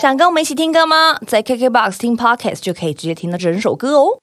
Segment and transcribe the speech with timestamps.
[0.00, 1.18] 想跟我们一起听歌吗？
[1.26, 4.20] 在 KKBOX 听 Podcast 就可以直接听到整首歌哦。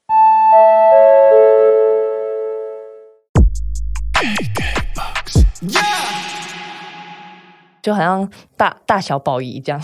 [7.82, 9.82] 就好像大大小宝仪这样，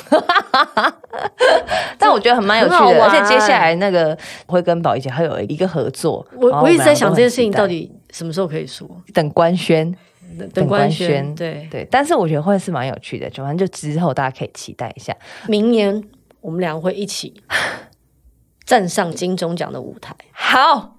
[1.99, 4.17] 但我觉得很蛮有趣的，而且接下来那个
[4.47, 6.25] 会跟宝仪姐还有一个合作。
[6.37, 8.89] 我我一直在想这件事情到底什么时候可以说？
[9.13, 9.93] 等官宣，
[10.53, 11.87] 等官宣，对对。
[11.89, 15.15] 但是我觉得会是蛮有趣的，反正就之后大家可以期待一下，
[15.47, 16.03] 明年
[16.39, 17.41] 我们两个会一起
[18.65, 20.15] 站上金钟奖的舞台。
[20.31, 20.95] 好。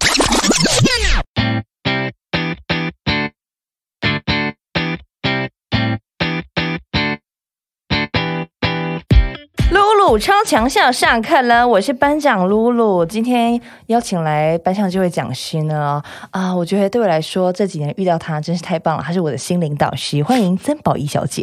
[10.03, 13.05] 露露超强校上课了，我是班长露露。
[13.05, 20.21] 今天邀请来班上这位讲师呢，啊，我觉得对我来说这几年遇到他真是太棒了，他是我的心灵导师。
[20.21, 21.41] 欢迎曾宝仪小姐，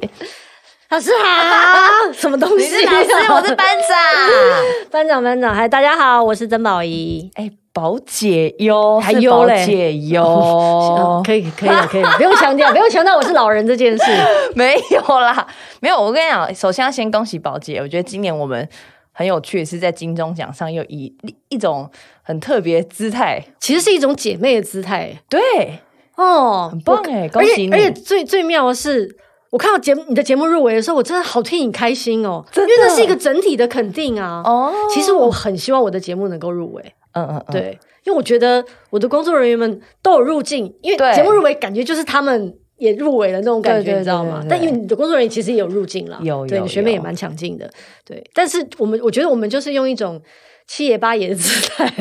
[0.90, 2.84] 老师好， 什么东西？
[2.84, 3.96] 老师，我是班长，
[4.92, 7.30] 班长班长，嗨，大家好，我是曾宝仪。
[7.36, 7.59] 哎。
[7.72, 14.04] 宝姐哟，还优嘞，姐哟， 可以可以了，可以了， 不用强调，不用强调我是老人这件事，
[14.56, 15.46] 没有啦，
[15.80, 15.96] 没有。
[16.00, 18.68] 我跟你讲，首先要先恭喜宝姐，我觉得今年我们
[19.12, 21.14] 很有趣，是在金钟奖上又以
[21.48, 21.88] 一种
[22.22, 25.78] 很特别姿态，其实是一种姐妹的姿态，对，
[26.16, 27.72] 哦，很棒哎，恭喜你！
[27.72, 29.16] 而且最最妙的是，
[29.50, 34.42] 我看到节目你的节目入围的时候，我真的好替你开心哦，因为那是一个整体的肯定啊。
[34.44, 36.94] 哦，其实我很希望我的节目能够入围。
[37.12, 44.44] 嗯嗯，对，因为我觉得我的工作人员们都有入境，因为节目入围感觉就是他们也入围了那种感觉，你知道吗？
[44.48, 47.68] 但因为你的工作人员其实也有入境了，有对，学妹也蛮抢镜的，
[48.04, 48.22] 对。
[48.34, 50.20] 但是我们我觉得我们就是用一种
[50.66, 51.86] 七爷八爷的姿态，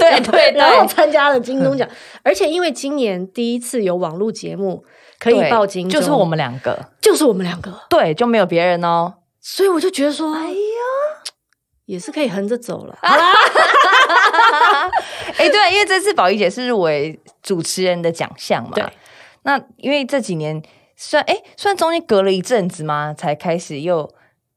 [0.00, 1.88] 对对，然后参加了金钟奖，
[2.22, 4.84] 而且因为今年第一次有网络节目
[5.18, 9.14] 可以报金，就是我们两个，就是我们两个，对，就没有别人哦。
[9.40, 10.77] 所以我就觉得说，哎呀。
[11.88, 12.94] 也是可以横着走了。
[15.38, 18.72] 哎，对，因为这次宝仪姐是入围主持人的奖项嘛。
[18.74, 18.84] 对。
[19.42, 20.62] 那因为这几年
[20.96, 23.14] 算哎，算中间隔了一阵子嘛？
[23.14, 24.06] 才开始又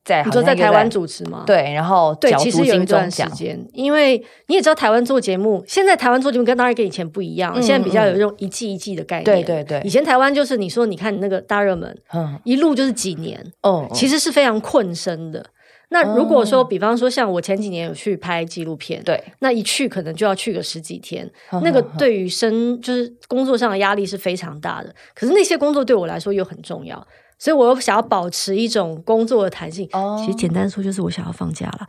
[0.04, 1.44] 在你说在台湾主持吗？
[1.48, 4.18] 对，然后对，其实有一段时间，因为
[4.48, 9.24] 你也知道台湾做节目，现在台湾做节目跟当然跟以前不一样，现在比较有这种一季一季的概念。
[9.24, 9.82] 对对对。
[9.86, 15.46] 以前台湾就是你说，你看那个大热门，嗯，一路就是几年，哦，其实是非常困身的。
[15.94, 21.30] 那如果说，比方说像我前几年有去拍纪录片，对，那一去可能就要去个十几天，
[21.64, 24.96] 那个对于生就是工作上的压力是非常大的。
[25.14, 27.06] 可是那些工作对我来说又很重要。
[27.42, 29.90] 所以，我又想要保持一种工作的弹性。
[29.94, 31.88] 哦，其实简单说，就是我想要放假了。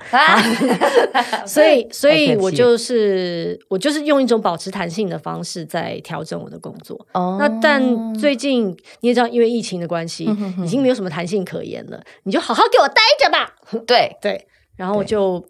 [1.47, 6.99] 所以，所以我就是我就是用一种保持弹性的方式在调整我的工作。
[7.13, 10.25] 哦，那但最近你也知道，因为疫情的关系，
[10.65, 12.03] 已经没有什么弹性可言了。
[12.23, 13.53] 你就好好给我待着吧。
[13.87, 14.47] 对对，
[14.77, 15.45] 然后我就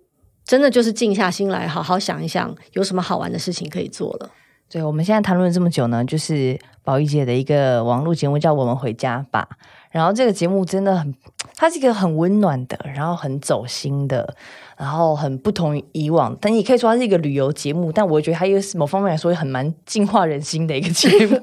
[0.44, 4.30] 真的就是静下心来，好好想一想，有什么好玩的事情可以做了。
[4.68, 9.46] 对，我们现在谈论了这么久呢，就是宝仪姐的一个网络节目，叫《我们回家吧》。
[9.92, 11.14] 然后这个节目真的很，
[11.54, 14.34] 它是一个很温暖的，然后很走心的，
[14.76, 16.36] 然后很不同于以往。
[16.40, 21.38] 但你可以说它是一个旅游节目，但我觉得它又是某方面来说很蛮净化人心的一个节目。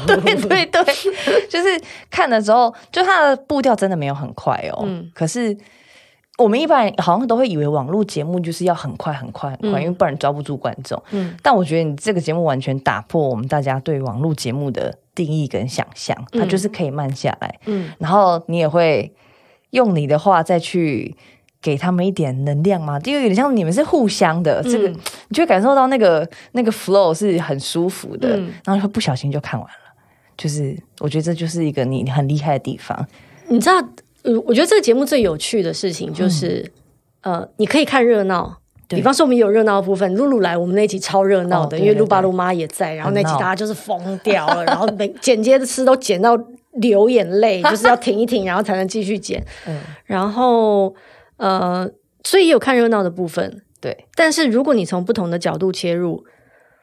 [0.06, 0.84] 对对对，
[1.50, 1.78] 就是
[2.10, 4.84] 看的时候，就它的步调真的没有很快哦。
[4.86, 5.54] 嗯，可是。
[6.38, 11.02] 我们一般好像都会以为网络节目就是要很快很快很快，因为不然抓不住观众。
[11.12, 17.58] 嗯，但我觉得你这个节目完全打破我们大家对网络节目的定义跟想象，它就是可以慢下来。
[17.66, 19.12] 嗯，然后你也会
[19.70, 21.12] 用你的话再去
[21.60, 29.94] 给他们一点能量嘛，因为有点像你们是互相的，这个你就会感受到那个那个 flow 是很舒服的，然后不小心就看完了。
[30.36, 33.04] 就是我觉得这就是一个你很厉害的地方，
[33.48, 33.82] 你知道。
[34.44, 36.68] 我觉得这个节目最有趣的事情就是，
[37.20, 46.38] 呃，你可以看热闹，比方说我们有热闹的部分，露露来，我们那集超热闹的，因为露爸露妈也在，然后那集大家就是疯掉了，然后每剪接的词都剪到
[46.74, 49.44] 流眼泪， 就是要停一停，然后才能继续剪。
[49.66, 50.94] 嗯，然后
[51.38, 51.88] 呃，
[52.22, 54.06] 所以也有看热闹的部分，对。
[54.14, 56.24] 但是如果你从不同的角度切入，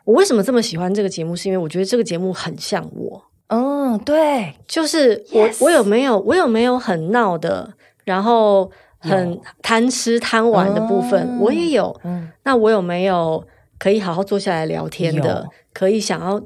[0.05, 1.35] 我为什么这么喜欢这个节目？
[1.35, 3.23] 是因为我觉得这个节目很像我。
[3.47, 7.73] 嗯，对，就是我，我有没有，我有没有很闹的，
[8.03, 8.71] 然后
[9.03, 11.95] 很贪吃贪玩的部分，我也有。
[12.03, 13.45] 嗯，那我有没有
[13.77, 16.41] 可以好好坐下来聊天的，可以想要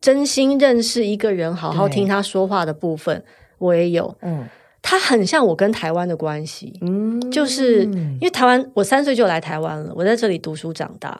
[0.00, 3.24] 真心认识一个人，好好听他说话的部分，
[3.58, 4.16] 我也有。
[4.22, 4.46] 嗯，
[4.82, 11.18] 他很像我跟台湾的关系，嗯，就是因为台湾，我三岁就来台湾了，我在这里读书长大。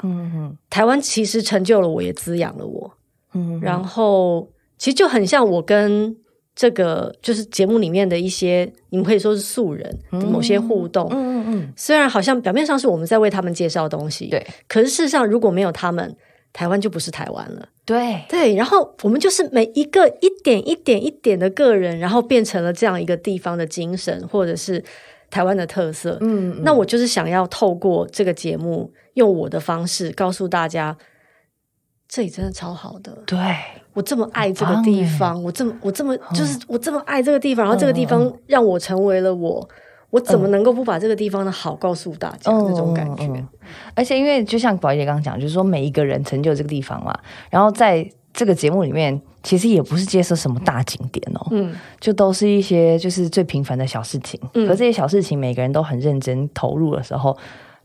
[0.70, 2.92] 台湾其实成就了我，也滋养了我。
[3.34, 4.48] 嗯，然后。
[4.80, 6.16] 其实就很像我跟
[6.58, 11.06] 这个就是节目里面的一些，你们可以说是素人某些互动。
[11.12, 11.72] 嗯嗯嗯。
[11.76, 14.44] 虽然好像表面上是我们在为他们介绍东西，对。
[14.66, 16.16] 可是事实上，如果没有他们，
[16.52, 17.68] 台湾就不是台湾了。
[17.84, 18.56] 对对。
[18.56, 24.82] 然后我们就是每一个一点一点一点的个人，然后变成了这样一个地方的精神，或者是
[25.30, 26.18] 台湾的特色。
[26.20, 26.60] 嗯。
[26.64, 30.98] 那我就是想要透过这个节目，用我的方式告诉大家，
[32.08, 33.16] 这里真的超好的。
[33.26, 33.38] 对。
[33.94, 39.68] 我这么爱这个地方，我这么我这么就是我这么爱这个地方，然后这个地方让我成为了我，
[40.10, 42.52] 我怎么能够不把这个地方的好告诉大家？
[42.52, 43.44] 那种感觉。
[43.96, 47.12] 而且因为就像宝姐刚刚讲，就是说每一个人成就这个地方嘛，
[47.50, 54.40] 然后在这个节目里面，其实也不是介绍什么大景点哦，嗯，就都是一些就是最平凡的小事情。
[54.52, 57.36] 可这些小事情，每个人都很认真投入的时候。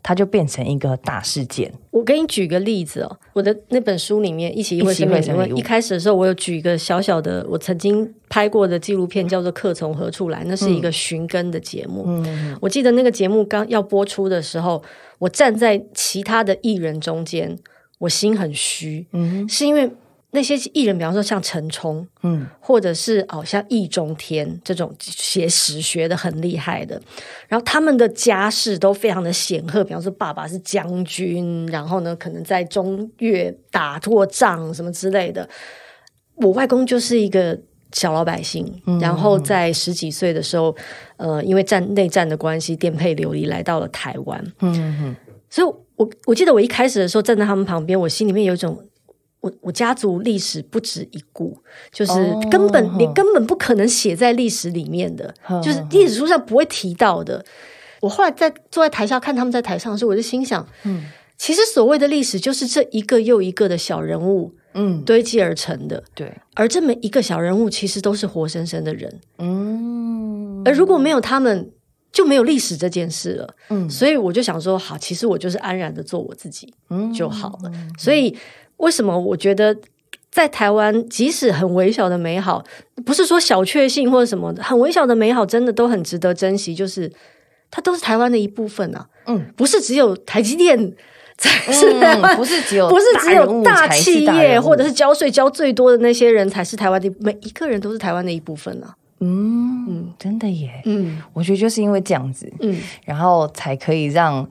[0.04, 1.74] 它就变成一个大事件。
[1.90, 5.20] 我给你举个例子哦，我的那本书里面《一起一会生命》
[5.56, 12.04] 一开始的时候，我有举一个小小的我曾经拍过的纪录片，叫做《客从何处来》，那是一个寻根的节目。
[12.06, 14.84] 嗯，我记得那个节目刚要播出的时候，
[15.20, 17.58] 我站在其他的艺人中间，
[18.00, 19.90] 我心很虚，嗯，是因为。
[20.36, 27.00] 那些艺人，比方说像陈冲，嗯，或者是哦像易中天这种写史学的很厉害的，
[27.48, 35.48] 然后他们的家世都非常的显赫，比方说爸爸是将军，然后呢可能在中越打过仗什么之类的。
[36.38, 37.56] 我外公就是一个
[37.92, 38.66] 小老百姓，
[39.00, 40.76] 然后在十几岁的时候，
[41.18, 44.44] 呃，因为战内战的关系，颠沛流离来到了台湾。
[44.62, 45.16] 嗯嗯，
[45.48, 48.84] 所以我我记得我一开始的时候站在他们旁边，我心里面有一种。
[49.44, 51.58] 我我家族历史不止一故，
[51.92, 52.14] 就是
[52.50, 57.44] 根本你根本不可能写在历史里面的，就是历史书上不会提到的。
[58.00, 61.04] 我后来在坐在台下看他们在台上的时候，我就心想，嗯，
[61.38, 66.02] 其实所谓的历史就是这一个又一个的小人物，嗯，堆积而成的。
[66.16, 71.70] 对，而这么一个小人物其实都是活生生的人，嗯，而如果没有他们，
[72.14, 73.56] 就没有历史这件事了。
[73.70, 76.74] 嗯，所以我就想说，好，其实我就是安然的做我自己
[77.14, 77.72] 就好了。
[77.98, 78.38] 所以。
[78.84, 79.76] 为什么我觉得
[80.30, 82.64] 在台湾，即使很微小的美好，
[83.06, 86.76] 不是说小确幸或者什么，很微小的美好，真的都很值得珍惜。
[86.76, 87.12] 就是
[87.72, 90.94] 它都是台湾的一部分啊，嗯，不是只有台积电
[91.38, 98.96] 才是台湾， 不是只有不是只有大企业或者是交税交最多的那些人才是台湾的，每一个人都是台湾的一部分啊。
[99.20, 100.82] 嗯嗯，真的耶。
[100.86, 104.48] 嗯，我觉得就是因为这样子，嗯，然后才可以让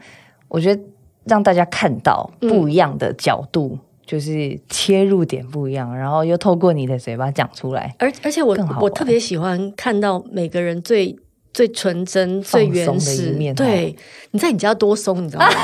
[0.49, 0.83] 我觉得
[1.25, 3.79] 让大家看到不一样的角度。
[4.13, 11.17] 就是切入点不一样，然后又透过你的嘴巴讲出来，而而且我我特别喜欢看到每个人最
[11.55, 13.55] 最纯真、最原始的一面。
[13.55, 13.97] 对，
[14.33, 15.55] 你在你家多松，你知道吗？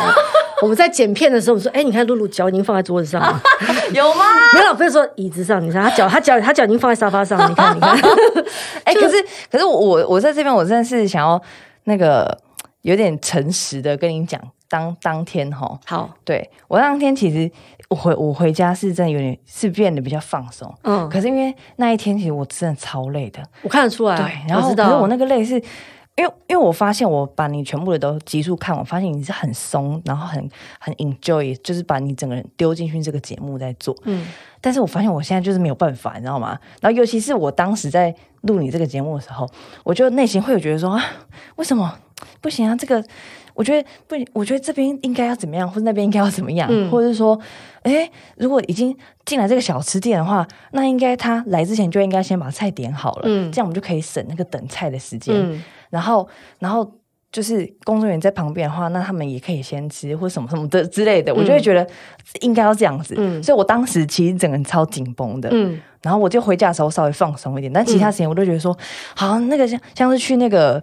[0.62, 3.38] 我们在剪片的时候，我说：“哎，你看露露脚已经放在桌子上了，
[3.92, 4.24] 有吗？
[4.56, 8.00] 没有，不是说椅子上，你看他脚，他脚，他脚已经放在沙发上，你看，你看。
[8.84, 9.22] 哎，可是
[9.52, 11.38] 可是我我在这边，我真的是想要
[11.84, 12.38] 那个
[12.80, 14.40] 有点诚实的跟你讲。”
[14.70, 17.50] 当当天哈，好，对我当天其实
[17.88, 25.54] 我回我回家是真的有点是变得比较放松，嗯，可是因为那一天其实我真的超累的，我看得出来，对，然后可是我那个累是
[26.16, 30.46] 因为因为我发现我把你全部的都急速看，我发现你是很松，然后很
[30.78, 34.26] 很 enjoy，就是把你整个人丢进去这个节目在做，嗯，
[34.60, 36.58] 但是我发现我现在就是没有办法，你知道吗？
[36.82, 39.48] 然后尤其是我当时在录你这个节目的时候，
[39.82, 41.02] 我就内心会有觉得说啊，
[41.56, 41.98] 为什么
[42.42, 42.76] 不行啊？
[42.76, 43.02] 这个。
[43.58, 47.36] 我觉得不，我觉得这边应该要怎么样，或者那边应该要怎么样，或者是说，
[47.82, 55.60] 哎，如果已经进来这个小吃店的话，那应该他来之前就应该先把菜点好了，这样我们就可以省那个等菜的时间。
[55.90, 56.28] 然后，
[56.60, 56.88] 然后
[57.32, 61.84] 就是工作人员在旁边的话，那他们也可以先吃或什么什么的之类的，我就会觉得
[62.42, 63.16] 应该要这样子。
[63.42, 65.50] 所以我当时其实整个人超紧绷的，
[66.00, 68.78] 然后我就回家的时候稍微放松一点，但其他时间我都觉得说，
[69.16, 70.80] 好，那个像像是去那个。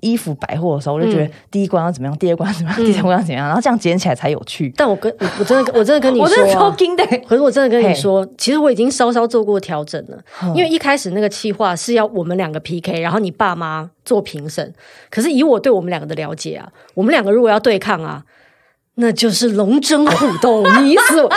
[0.00, 4.72] 衣服百货的时候，我就觉得第一关要怎么样，第二关怎么样，第三关要怎么样，然后这样捡起来才有趣。
[4.76, 7.04] 但我跟我真的 我真的跟你说，我真的超惊的。
[7.26, 10.18] 可是我真的跟你说，其实我已经稍稍做过调整了，
[10.54, 14.72] 因为一开始那个计划是要我们两个 PK，然后你爸妈做评审。
[15.10, 18.24] 可是以我对我们两个的了解啊，我们两个如果要对抗啊。
[19.00, 21.30] 那就是龙争虎斗，你死我！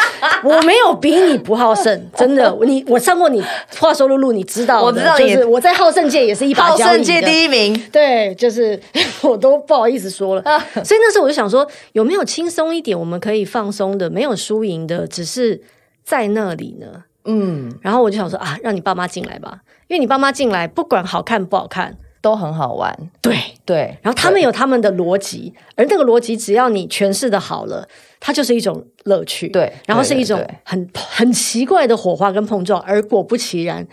[0.43, 2.51] 我没有比你不好胜，真的。
[2.63, 3.39] 你我上过你
[3.79, 7.79] 话说露露，你知道，我知道，就是我在好胜界也是一把好胜界第一名。
[7.91, 8.79] 对，就是
[9.21, 10.41] 我都不好意思说了。
[10.83, 15.61] 所以那时候我就想说，有没有轻松一点，我们可以放松的，没有输赢的，只是
[16.03, 17.03] 在那里呢？
[17.25, 17.71] 嗯。
[17.81, 22.95] 然后我就想说啊，让你爸妈进来吧，因为你爸妈进来，不管好看不好看，都很好玩。
[23.21, 27.87] 对对，然后他们有他们的逻辑，而那个逻辑只要你诠释的好了，
[28.19, 29.49] 它就是一种乐趣。
[29.49, 32.79] 对，然后是一种很很奇怪的火花跟碰撞。
[32.81, 33.87] 而果不其然，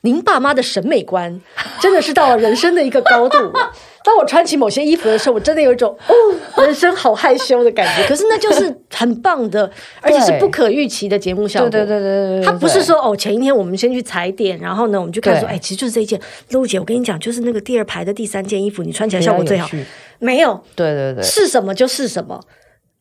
[0.00, 1.40] 您爸妈的审美观
[1.80, 3.52] 真的是到了人生的一个高度。
[4.04, 6.14] 当我穿起某些衣服的时候，我真的有一种哦，
[6.62, 8.04] 人生好害羞的感觉。
[8.06, 9.68] 可是那就是很棒的，
[10.02, 11.70] 而且是不可预期的节目效果。
[11.70, 16.20] 对对对对对，他不是说哦，前一天我们先去踩点，然后呢，我们就看说，哎，其实就是这一件。
[16.50, 19.66] 露姐，我跟你讲，就是那个第二排的第三件衣服，你穿起来效果最好。
[20.18, 22.38] 没有，对对对，是什么就是什么，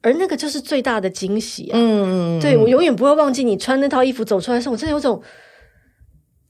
[0.01, 1.73] 而那个就是最大的惊喜啊！
[1.73, 5.21] 嗯嗯，对我永远不会忘记你穿那套衣服走出来的时候，我真的有种。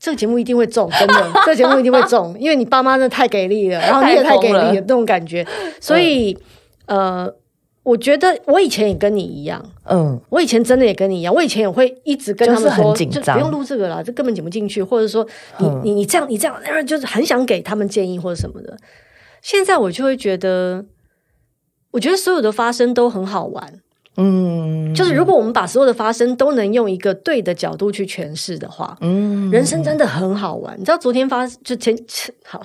[0.04, 5.48] 这个节目一定会中，真的， 这个节目一定会中，因为你爸妈真的太给力了， 然后你也太给力了，那种感觉。
[5.80, 6.38] 所以，
[6.88, 7.34] 呃，
[7.84, 15.26] 我觉得我以前也跟你一样，嗯，我以前真的也跟你一样，我以前也会一直跟他们说，就不用录这个了，这根本剪不进去，或者说
[15.60, 18.78] 你你你这样你这样，就是很想给他们建议或者什么的。
[19.42, 20.84] 现在我就会觉得，
[21.92, 23.80] 我觉得所有的发生都很好玩。
[24.16, 30.76] 嗯，就是如果我们把所有的发生都能用一个对的角度去诠释的话，嗯，人生真的很好玩。
[30.78, 31.98] 你知道昨天发就前
[32.46, 32.62] 好，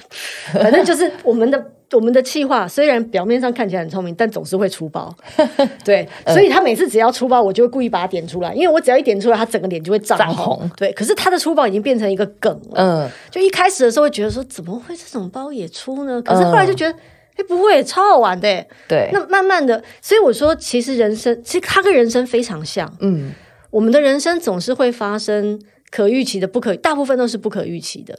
[0.52, 5.10] 反正就是我们的我们的气话，虽然表面上看起来很聪明，但总是会出包。
[5.82, 10.70] 对，所以他每次只要出包，我就会故意把它点出来，因为我只要一点出来，他整个脸就会涨红。
[10.76, 12.74] 对，可是他的出包已经变成一个梗了。
[12.74, 16.20] 嗯，就一开始的时候会觉得说，怎么会这种包也出呢？
[16.20, 16.98] 可是后来就觉得。
[17.38, 18.66] 哎，不会，超好玩的。
[18.88, 22.92] 对，那慢慢的，所以我说，其实人生，其实它跟人生非常像。
[23.00, 23.32] 嗯，
[23.70, 28.18] 我们的人生总是会发生可预期的，不可，大部分都是不可预期的。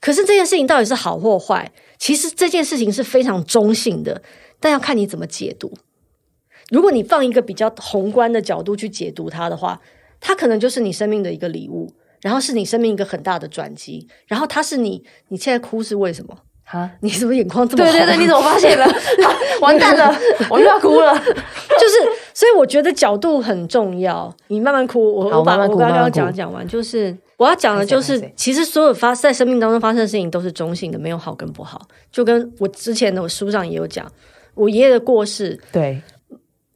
[0.00, 4.22] 可是这件事情到底是好或坏，其实这件事情是非常中性的，
[4.60, 5.72] 但要看你怎么解读。
[6.70, 9.80] 如果你放一个比较宏观的角度去解读它的话，
[10.20, 16.38] 它可能就是你生命的一个礼物，然后是你生命一个很大的转机，然后它是你，你现在哭是为什么？
[16.72, 16.90] 啊！
[17.00, 17.92] 你是不是眼眶这么红？
[17.92, 18.86] 对对对，你怎么发现了？
[19.60, 20.14] 完蛋了，
[20.50, 21.12] 我又要哭了。
[21.22, 21.96] 就是，
[22.34, 24.34] 所以我觉得角度很重要。
[24.48, 26.66] 你慢慢哭，我我把我刚刚讲讲完。
[26.66, 31.80] 就是我要讲的，就是其实所有发在生命当中发生的事情都是中性的，没有好跟不好。
[32.10, 34.06] 就跟我之前的我书上也有讲，
[34.54, 36.00] 我爷爷的过世，对。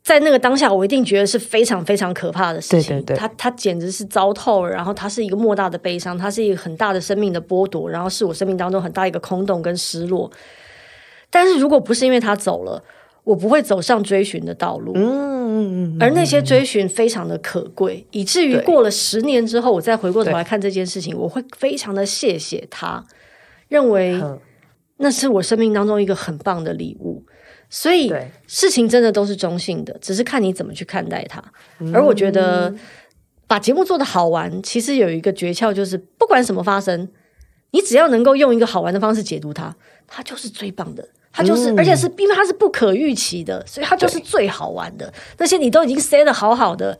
[0.07, 3.03] 在那个当下，我一定觉得是非常非常可怕的事情。
[3.03, 10.31] 对他他简直是糟透了，然后他是一个莫大的悲伤，他是一个很大的生命的剥夺，然后是我生命当中很大一个空洞跟失落。
[11.29, 12.81] 但是如果不是因为他走了，
[13.25, 14.93] 我不会走上追寻的道路。
[14.95, 23.05] 嗯，而那些追寻非常的可贵，以至于过了十年之后，我再回过头来看这件事情，我会非常的谢谢他，
[23.67, 24.23] 认为
[24.99, 27.25] 那是我生命当中一个很棒的礼物。
[27.68, 28.12] 所以
[28.46, 31.42] 事情真的都是中性的，只是看你怎么去看待它。
[31.92, 32.75] 而我觉得
[33.46, 37.08] 把节目做的好玩，其实有一个诀窍，就是不管什么发生，
[37.73, 39.75] 你只要能够用一个好玩的方式解读它，
[40.06, 41.06] 它就是最棒的。
[41.32, 45.12] 它就是，而且是因为它是不可预期的，所以它就是最好玩的。
[45.37, 46.99] 那些你都已经塞的好好的，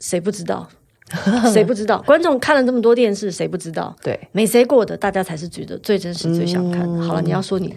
[0.00, 0.68] 谁不知道？
[1.52, 2.02] 谁不知道？
[2.02, 3.94] 观众看了这么多电视，谁不知道？
[4.02, 6.88] 对，没塞过的，大家才是觉得最真实、最想看。
[7.02, 7.76] 好了，你要说你。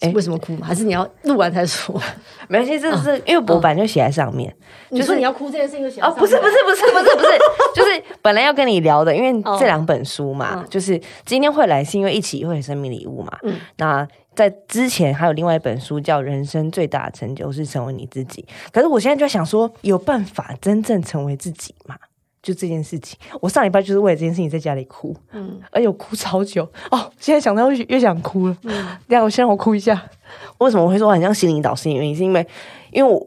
[0.00, 0.66] 哎，为什么哭吗？
[0.66, 2.00] 还是你要录完才说？
[2.48, 4.54] 没关系，这是因为博板就写在上面。
[4.90, 7.28] 就是你要哭这件事情就写哦，不是不是不是不是不是，
[7.74, 13.36] 就是本来要跟你聊的，因为这两本书嘛，就是今天会来是因为一起会生命礼物嘛。
[13.42, 21.96] 嗯，那在之前还有另外一本书叫《人生最大的成就是成为你自己》，可是我现在就在想说，有办法真正成为自己吗？
[22.48, 28.72] 就这件事情，我上礼拜就是为了这件事情在家里哭，嗯，而且我哭超久哦，现在想到越越想哭了，嗯，
[29.06, 30.02] 等下我先让我哭一下。
[30.56, 31.90] 为什么我会说很像心灵导师？
[31.90, 32.46] 原因是因为，
[32.90, 33.22] 因为我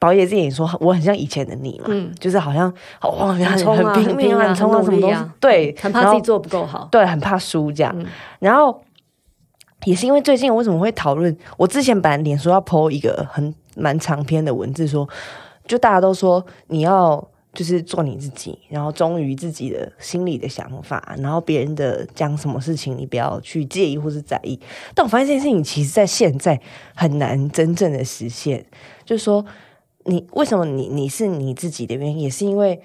[0.00, 2.72] 宝姐之前也说我很像以前的你嘛，嗯，就是好像
[3.02, 7.94] 哇，很很拼命啊，很冲啊，什么东西，对，很怕自己做不够好，对，很怕输这样。
[8.38, 8.82] 然后
[9.84, 11.36] 也是因为最近我为什么会讨论？
[11.58, 15.06] 我之前本来脸书要 po 一个很蛮长篇的文字，说
[15.66, 17.28] 就大家都说你要。
[17.52, 24.58] 就是做你自己，然后忠于自己的心里的想法，然后别人的讲什么事情，你不要去介意或是在意。
[24.94, 26.60] 但我发现这件事情，其实在现在
[26.94, 28.64] 很难真正的实现。
[29.04, 29.44] 就是说，
[30.04, 32.80] 你为什么你你是你自己的原因，也是因为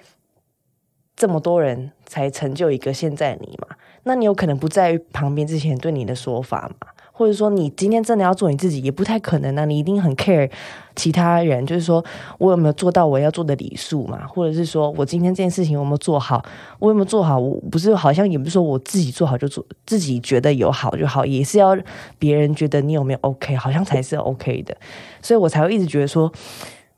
[1.16, 3.76] 这么多人才成就一个现在你嘛？
[4.04, 6.88] 那你有可能不在于旁边之前对你的说法嘛？
[7.18, 9.66] 或者说，你今天真的要做你自己，也不太可能啊！
[9.66, 10.48] 你一定很 care
[10.96, 12.06] 其他人，就是说
[12.38, 14.28] 我有没有做到我要做的礼数嘛？
[14.28, 16.46] 或者是说我今天这件事情有没有做好？
[16.78, 17.40] 我有没有做好？
[17.40, 21.76] 我不是好像也不是说我自己做好就做，自己觉得有好就好，也是要
[22.20, 24.78] 别人觉得你有没有 OK，好像才是 OK 的。
[25.24, 26.32] 所以我才会一直觉得说，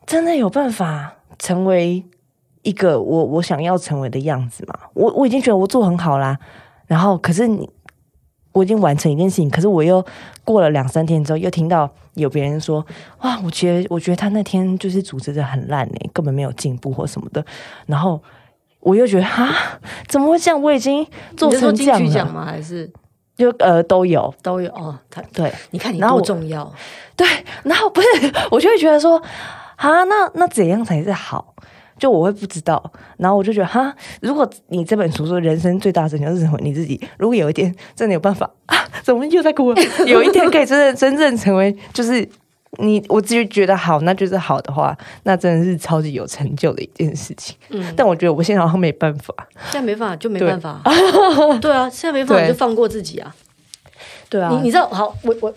[0.05, 2.03] 真的有办法成为
[2.63, 4.77] 一个我我想要成为的样子嘛？
[4.95, 6.37] 我我已经觉得我做很好啦，
[6.87, 7.69] 然后可是你。
[8.51, 10.03] 我已经完成一件事情，可是我又
[10.43, 12.85] 过了两三天之后，又听到有别人说
[13.21, 17.45] ：“哇，我觉得我觉得他那天就是组织的很烂哎，根本没有进步或什么的。”
[17.85, 18.21] 然后
[18.79, 20.61] 我又觉得啊，怎么会这样？
[20.61, 21.05] 我已经
[21.37, 22.45] 做成这样了吗？
[22.45, 22.91] 还是
[23.37, 24.97] 就呃都有都有哦。
[25.09, 26.69] 他对，你看你多重要。
[27.15, 27.27] 对，
[27.63, 28.07] 然后不是，
[28.51, 29.21] 我就会觉得说
[29.75, 31.53] 啊，那那怎样才是好？
[31.99, 32.81] 就我会不知道，
[33.17, 39.73] 然后我就觉得哈，如果你这本书说人生最大的成就是什么，你自己如果有一天真的有办法 啊，怎么又在哭？
[40.07, 42.27] 有一天可以真的真正成为就是
[42.77, 47.55] 你，我自己觉得好，那就是好的话，那真的是超级有成就的一件事情。
[47.69, 49.33] 嗯，但我觉得我现在好像没办法，
[49.71, 50.81] 现在没办法就没办法。
[51.59, 53.35] 对啊，现在没办法就放过自己啊。
[54.29, 55.53] 对啊，你你知道好，我我。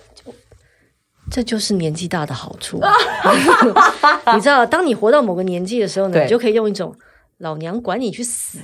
[1.32, 2.78] 这就是年纪大的好处，
[4.34, 6.94] 你知道，当你活到某个年纪的时候呢，你就可以用一种
[7.40, 8.58] “老娘管你去死”，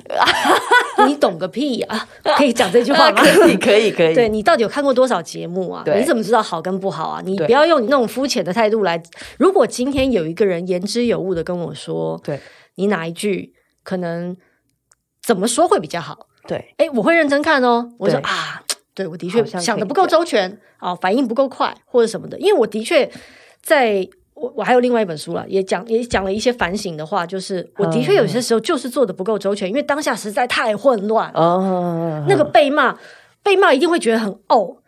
[1.08, 2.06] 你懂个屁啊！
[2.36, 3.22] 可以讲这句话吗？
[3.24, 4.14] 可以，可以，可以。
[4.14, 5.82] 对你到底有看过多少节目啊？
[5.98, 7.22] 你怎么知道好跟不好啊？
[7.24, 9.02] 你不要用你那种肤浅的态度来。
[9.38, 12.38] 如果今天有一个人言之有物的跟我说，对
[12.74, 14.36] 你哪一句可能
[15.22, 16.26] 怎么说会比较好？
[16.46, 17.92] 对，哎，我会认真看哦。
[17.98, 18.62] 我说啊。
[18.98, 22.36] 对，我的确想的不够周全啊，反应不够快或者什么的。
[22.40, 23.08] 因为我的确
[23.62, 31.30] 在我我还有另外一本书了，也讲也讲了一些反省的话，就是我的确有些时候就是做的不够周全，因为当下实在太混乱。
[31.32, 32.98] 哦， 那个被骂
[33.44, 34.78] 被骂一定会觉得很哦。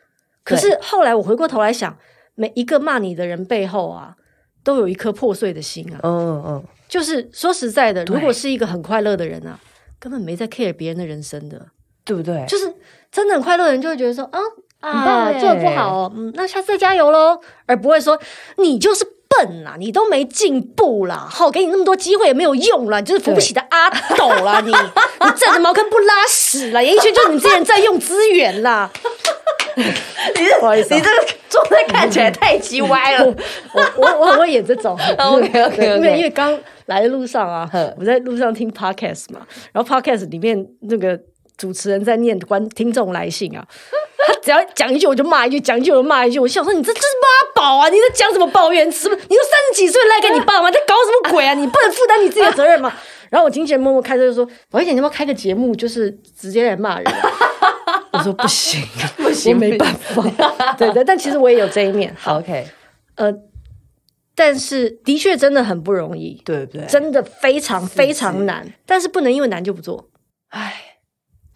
[0.43, 1.97] 可是后来我回过头来想，
[2.35, 4.17] 每一个骂你的人背后啊，
[4.65, 6.01] 都有一颗破碎的心啊。
[6.03, 9.61] 嗯嗯，就是说实在的，如果是一个很快乐的人啊，
[10.01, 11.69] 根本没在 care 别人的人生的，
[12.05, 12.45] 对不对？
[12.49, 12.70] 就是。
[13.13, 14.39] 真的很快乐的人就会觉得说啊
[14.81, 18.19] 啊做的不好，嗯，那下次再加油喽，而不会说
[18.57, 28.91] 你就是笨啦，你都没进步啦，好，给你那么多机会也没有用啦，你就是扶不起的阿斗啦，你 你站着茅坑不拉屎啦，演艺圈就是你这些人在用资源啦。
[29.77, 33.25] 你不好意思，你这个状态看起来太鸡歪了。
[33.73, 34.99] 我我我很会演这种。
[35.17, 39.41] OK OK，因为因为刚来的路上啊，我在路上听 Podcast 嘛，
[39.73, 41.19] 然后 Podcast 里面那个。
[41.61, 43.63] 主持人在念观听众来信啊，
[44.27, 46.39] 他只要讲一句我就骂一句，讲一句我就骂一句。
[46.41, 47.91] 我想说你这这是妈宝啊！
[47.91, 48.91] 你在讲什么抱怨？
[48.91, 49.15] 什么？
[49.15, 51.53] 你都三十几岁赖给你爸妈，在搞什么鬼啊？
[51.53, 52.91] 你不能负担你自己的责任吗？
[53.29, 57.13] 然后我经纪人默默开车就说：“宝姐，你要不要开个节目，就是直接来骂人？”
[58.13, 58.83] 我说：“不行，
[59.19, 60.23] 不行，没办法。”
[60.79, 62.13] 对对，但其实我也有这一面。
[62.19, 62.67] 好， OK，
[63.17, 63.33] 呃，
[64.35, 66.87] 但是的确真的很不容易，对不对？
[66.87, 70.09] 真的非常非常难，但是不能因为难就不做。
[70.49, 70.90] 唉。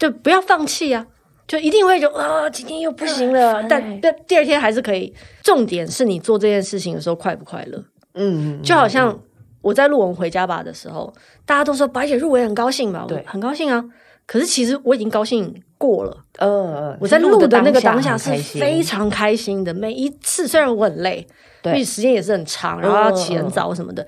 [0.04, 1.06] 就不要放弃啊！
[1.46, 5.14] 就一定会就啊，今天又不行了，但但第二天还是可以。
[5.42, 7.82] 重点是你做这件事情的时候快不快乐？
[8.14, 9.18] 嗯，就好像
[9.62, 11.12] 我在录《我们回家吧》的时候，
[11.46, 13.06] 大家都说白姐入围很高兴吧？
[13.08, 13.82] 对，很高兴啊。
[14.26, 16.16] 可是其实我已经高兴过了。
[16.38, 19.72] 呃，我在录的那个当下是非常开心的。
[19.72, 21.26] 每一次虽然我很累，
[21.64, 24.06] 因为时间也是很长，然后要起很早什么的。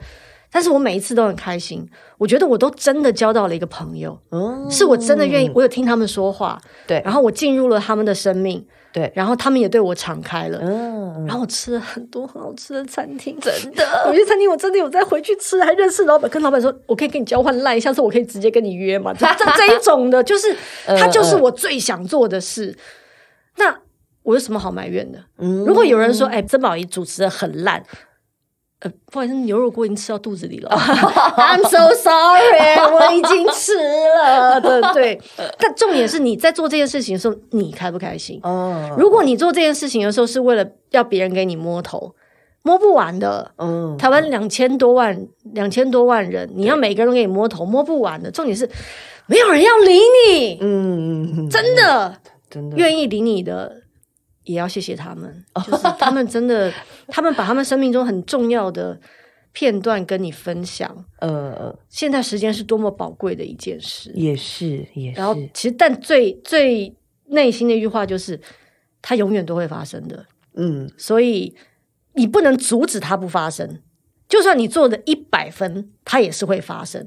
[0.57, 4.19] 但是我每一次都很开心，我觉得我都真的交到了一个朋友，
[4.71, 19.27] 是我真的愿意，我有听他们说话，对，然后我进入了他们的生命，对，然后他们也对我敞开了，嗯，然后我吃了很多很好吃的餐厅，真的， 有些餐厅我真的有再回去吃，还认识老板，跟老板说，我可以跟你交换赖，下次我可以直接跟你约嘛，这
[19.59, 22.75] 这一种的，就是他就是我最想做的事，
[23.59, 23.79] 那
[24.23, 25.19] 我有什么好埋怨的？
[25.66, 27.85] 如果有人说，哎，曾宝仪主持的很烂。
[28.87, 30.70] 呃，不好意思，牛肉锅已经吃到肚子里了。
[30.70, 34.61] I'm so sorry，我已经吃了。
[34.61, 35.20] 对 对，
[35.59, 38.38] 但重点是你在做这件事情的时候，你开不开心？
[38.42, 42.14] 哦，如果你做这件事情的时候是为了要别人给你摸头，
[42.62, 43.51] 摸不完的。
[43.59, 48.31] 嗯，台湾两千多万，两千多万人，你要每个人都给你摸头，摸不完的。
[48.31, 48.68] 重点是
[49.27, 50.59] 没有人要理你。
[50.61, 52.16] 嗯，真的，
[52.51, 53.83] 真的愿意理你的。
[54.47, 56.73] 也要谢谢他们，就是他们真的，
[57.09, 58.99] 他们把他们生命中很重要的
[59.53, 61.05] 片段跟你分享。
[61.21, 65.19] 呃，现在时间是多么宝贵的一件事，也是也是。
[65.21, 68.41] 然后其实，但最最内心的一句话就是，
[69.03, 70.27] 它永远都会发生的。
[70.55, 71.55] 嗯，所以
[72.15, 73.83] 你不能阻止它不发生，
[74.29, 77.07] 就算你做的一百分，它也是会发生。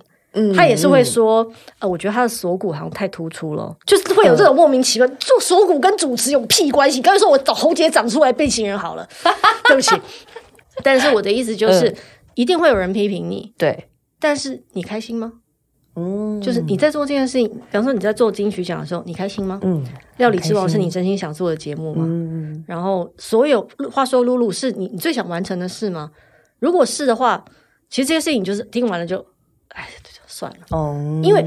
[0.55, 1.45] 他也是会说，
[1.79, 5.07] 呃，我觉得他的锁骨好像太突出了，就是会有这种莫名其妙。
[5.19, 7.01] 做锁骨跟主持有屁关系？
[7.01, 9.07] 刚才说我找喉结长出来变情人好了，
[9.65, 9.95] 对不起。
[10.83, 11.93] 但是我的意思就是，
[12.35, 13.89] 一定会有人批评你，对。
[14.19, 15.33] 但是你开心吗？
[15.95, 19.59] 嗯，就是你在做这件事情，比方说你在做金曲奖的时候，你开心吗？
[19.63, 19.83] 嗯，
[20.17, 22.05] 料理之王是你真心想做的节目吗？
[22.07, 26.11] 嗯然后所有话说，露露是你你最想完成的事吗？
[26.59, 27.43] 如果是的话，
[27.89, 29.25] 其实这些事情就是听完了就，
[29.69, 29.87] 哎。
[30.39, 31.45] 算了，哦，因为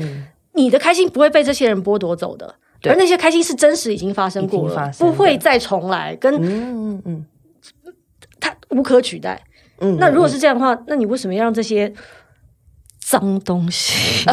[0.52, 7.26] 你的开心不会被这些人剥夺走的，而那些开心是真实已经发生过了，不会再重来，跟嗯嗯嗯，
[8.38, 9.42] 它无可取代。
[9.80, 11.92] 嗯，那如果是这样的话，那你为什么要让这些
[13.00, 14.28] 脏东西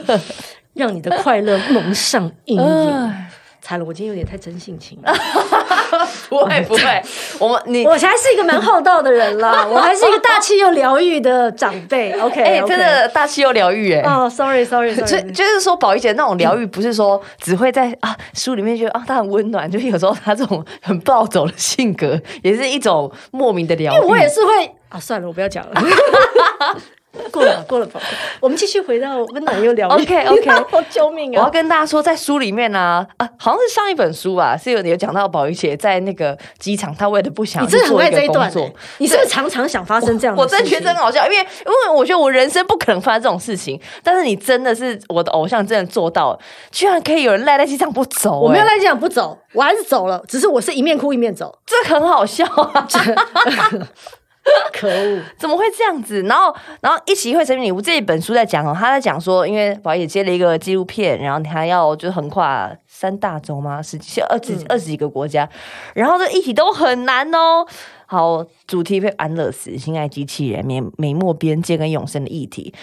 [0.74, 3.14] 让你的快乐蒙上阴影？
[3.62, 5.10] 惨了，我今天有点太真性情了。
[6.28, 7.02] 不会不会，
[7.38, 12.12] 我们你我还是一个蛮厚道的人啦， 我还是一个大气又疗愈的长辈。
[12.20, 14.02] OK，哎，真的大气又疗愈哎。
[14.02, 24.06] 哦，Sorry Sorry，就就是说宝仪姐那种疗愈，不是说只会在啊书里面觉得啊她很温暖，就有时候她这种很暴走的性格，也是一种莫名的疗愈。
[24.06, 25.72] 我也是会啊，算了，我不要讲了。
[27.30, 28.00] 过了，过了吧。
[28.40, 30.02] 我们继续回到温暖又疗愈。
[30.02, 31.40] OK，OK，救命啊！
[31.40, 38.50] 我要跟大家说，在书里面呢，啊，好像是上一本书吧，是有有讲到宝玉姐在那个机场，她为了不想你真的很爱这一段，
[38.98, 40.36] 你是不是常常想发生这样？
[40.36, 46.38] 我真觉得真好笑，因为因为我觉得我人生不可能发生这种事情，但是你真的是我的偶像，真的做到，
[46.70, 48.40] 居然可以有人赖在机场不走。
[48.40, 52.86] 我没有赖机场不走，我还是走了，只是我是一面哭一面走，这很好笑啊。
[54.72, 56.22] 可恶， 怎么会这样子？
[56.22, 63.80] 然后，然后一起一会神秘礼物这一本书在讲哦，他在讲说，因为宝姐接了一个纪录片，然后他要就横跨三大洲吗？
[63.80, 65.48] 十几、二十、二十几个国家，
[65.94, 67.66] 然后这议题都很难哦。
[68.06, 72.74] 好，主题被安乐死、心爱机器人、美美墨边界跟永生的议题。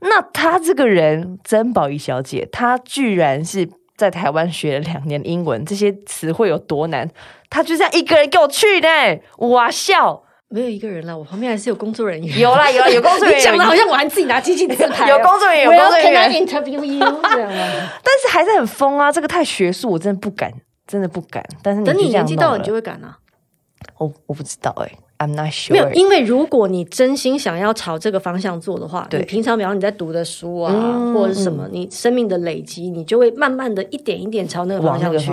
[0.00, 7.08] 那他这个人，曾宝仪小姐，她居然是在台湾学了两年英文，这些词汇有多难？
[7.50, 10.22] 她就这样一个人给我去呢，哇笑。
[10.52, 12.38] 没有一个人了，我旁边还是有工作人员。
[12.38, 13.40] 有啦有啦 有工作人员。
[13.40, 15.08] 你讲的好像我还自己拿机器在拍。
[15.08, 16.46] 有工作人员有工作人员。
[16.46, 17.88] interview you 这样吗？
[18.04, 19.10] 但是还是很疯啊！
[19.10, 20.52] 这个太学术，我真的不敢，
[20.86, 21.42] 真的不敢。
[21.62, 23.16] 但是等你年纪到了，你就会敢啊。
[23.98, 25.72] 我我不知道哎，I'm not sure。
[25.72, 30.72] 没有，因为如果你真心想要朝这个方向做的话，你平常比方你在读的书啊，
[31.14, 35.32] 或者是什么，你生命的累积，你就会慢慢的一点一点朝那个方向去，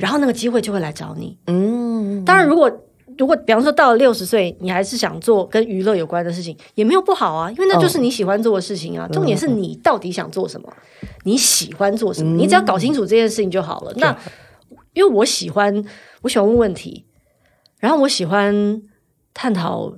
[0.00, 1.36] 然后那个机会就会来找你。
[1.48, 2.70] 嗯，当然如果。
[3.18, 9.08] 如果比方说到了六十岁，你还是想做跟娱乐有关的事情，也没有不好啊，因为那就是你喜欢做的事情啊。
[9.12, 10.72] 重点是你到底想做什么，
[11.24, 13.92] 你喜欢做什么，你只要搞清楚这件事情就好了。
[13.96, 14.16] 那
[14.92, 15.84] 因为我喜欢，
[16.22, 17.04] 我喜欢问问题，
[17.78, 18.82] 然后我喜欢
[19.32, 19.92] 探讨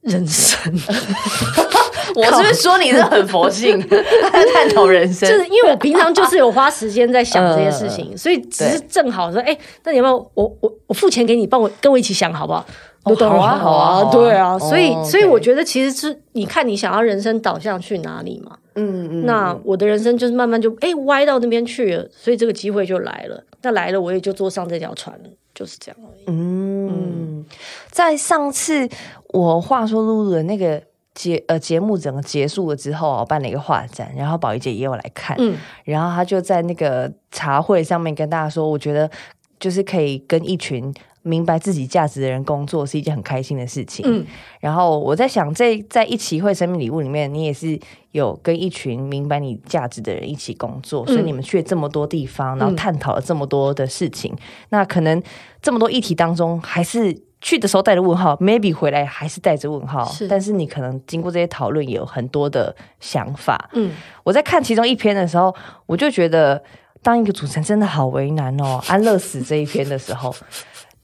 [0.00, 0.72] 人生。
[2.16, 3.80] 我是不是说你是很佛性，
[4.52, 5.28] 探讨人生？
[5.28, 12.64] 就是因为我平常就是有花时间在想这些事情，所以只是正好说，哎，那你要不要我我我付钱给你，帮我跟我一起想好不好？
[13.04, 14.58] 好啊，好啊，对啊。
[14.58, 18.56] 所以所以我觉得其实是你看你想要人生导向去哪里嘛。
[18.74, 19.26] 嗯嗯。
[19.26, 23.40] 那我的人生就是慢慢就哎歪到那边去了，所以这个机会就来了。
[23.62, 26.24] 那来了，我也就坐上这条船了，就是这样而已。
[26.26, 27.44] 嗯，
[27.90, 28.88] 在上次
[29.28, 30.82] 我话说露露的那个。
[31.16, 39.10] 节呃节目整个结束了之后我办了一个画展，然后宝仪姐也有来看，嗯，然后她就在那个茶会上面跟大家说，我觉得
[39.58, 44.26] 就是可以跟一群明白自己价值的人工作是一件很开心的事情，嗯，
[44.60, 47.80] 然后我在想，在在一起会生命礼物里面，你也是
[48.12, 54.36] 有跟一群明白你价值的人一起工作，所以你们去了这么多地方，然后探讨了这么多的事情，
[54.68, 55.22] 那可能
[55.62, 57.24] 这么多议题当中还是。
[57.40, 60.04] 去的时候带着问号，maybe 回来还是带着问号。
[60.06, 63.70] 是，但是你可能经过这些讨论，也有很多的想法。
[63.74, 63.92] 嗯，
[64.24, 65.54] 我在看其中一篇的时候，
[65.86, 66.62] 我就觉得
[67.02, 68.80] 当一个主持人真的好为难哦。
[68.88, 70.34] 安乐死这一篇的时候，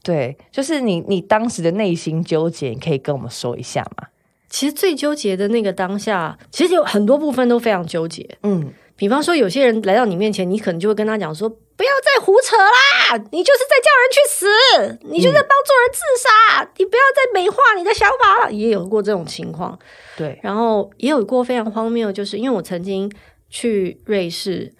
[0.03, 4.07] 对，就是你你当时的内心纠结，你可以跟我们说一下吗？
[4.49, 8.37] 其实最纠结的那个当下，其实有很多部分都非常纠结。
[8.43, 8.73] 嗯。
[8.95, 19.77] 比方说，有些人来到你面前，你可能就会跟他讲说：“不要再胡扯啦，你就是在叫人去死，你就在帮助人自杀，你不要再美化你的想法了。”也有过这种情况，
[20.15, 20.39] 对。
[20.43, 23.11] 然后也有过非常荒谬，就是因为我曾经
[23.49, 24.73] 去瑞士，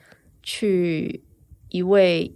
[0.43, 1.23] 去
[1.69, 2.35] 一位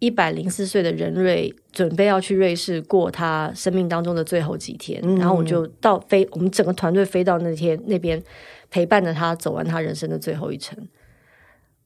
[0.00, 8.22] 一百零四岁的人瑞，准备要去瑞士过他生命当中的最后几天，然后我就到飞，我们整个团队飞到那天那边，
[8.70, 10.88] 陪伴着他走完他人生的最后一程。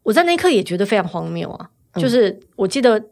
[0.05, 1.71] 我在那一刻也觉得非常荒谬啊！
[1.95, 3.03] 就是我记得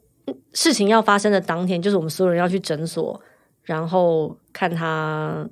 [0.52, 3.20] 事情要发生的当天，就是我们所有人要去诊所，
[3.62, 5.48] 然后看他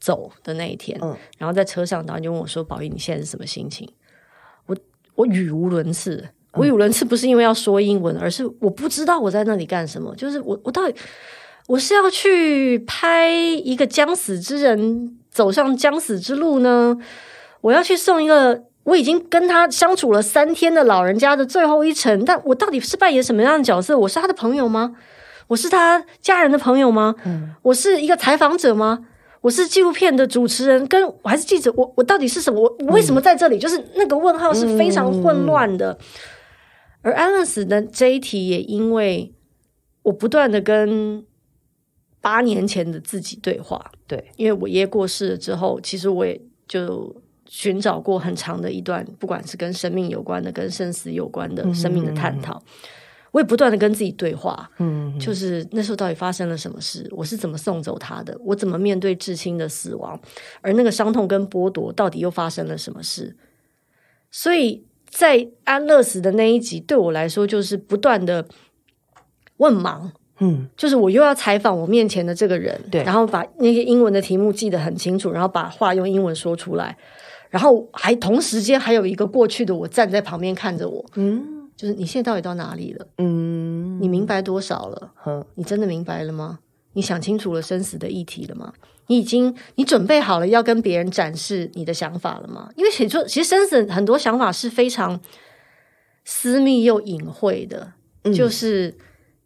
[0.00, 0.98] 走的那一天。
[1.02, 3.88] 嗯，然后在车上，导演就问我说：“宝玉，你现在是什么心情？”
[4.66, 4.76] 我
[5.14, 10.14] 我语无伦次，我语无伦次不是因为要说英文，而是我不知道我在那里干什么。
[10.16, 10.94] 就是我我到底
[11.66, 16.96] 我是要去拍一个将死之人走上将死之路呢？
[17.60, 18.69] 我要去送一个。
[18.90, 23.96] 我已经跟他相处了三天的老人家的最后一程，但我到底是扮演什么样的角色？
[23.96, 24.96] 我是他的朋友吗？
[25.46, 27.14] 我是他家人的朋友吗？
[27.24, 29.06] 嗯，我是一个采访者吗？
[29.40, 31.72] 我是纪录片的主持人，跟我还是记者？
[31.76, 32.60] 我我到底是什么？
[32.60, 33.58] 我为什么在这里？
[33.58, 35.96] 就是那个问号是非常混乱的。
[37.02, 39.32] 而安乐死的这一题也因为
[40.02, 41.24] 我不断的跟
[42.20, 47.16] 八年前的自己对话，对，因为我爷爷过世了之后，其实我也就
[47.52, 52.62] 寻找过很长的一段，不管是跟生命有关的、跟生死有关的生命的探讨，
[53.32, 60.18] 我也不断的跟自己对话，嗯，就是那时候到底发生了什么事，我是怎么送走他的，我怎么面对至亲的死亡，
[60.60, 63.36] 而那个伤痛跟剥夺到底又发生了什么事，
[64.30, 68.46] 所以在安乐死的那一集，对我来说就是不断的
[69.56, 70.12] 问忙。
[70.42, 76.96] 嗯，就是我又要采访我面前的这个人，对，然后把那些英文的题目记得很清楚，然后把话用英文说出来，
[77.50, 83.06] 然后还同时间还有一个过去的我站在旁边看着我，嗯，就是你现在到底到哪里了？
[83.18, 85.12] 嗯，你明白多少了？
[85.16, 86.60] 呵，你真的明白了吗？
[86.94, 88.72] 你想清楚了生死的议题了吗？
[89.08, 92.70] 你已经你准备好了要跟别人展示你的想法了吗？
[92.76, 95.20] 因为写作其实生死很多想法是非常
[96.24, 97.92] 私密又隐晦的，
[98.34, 98.94] 就是。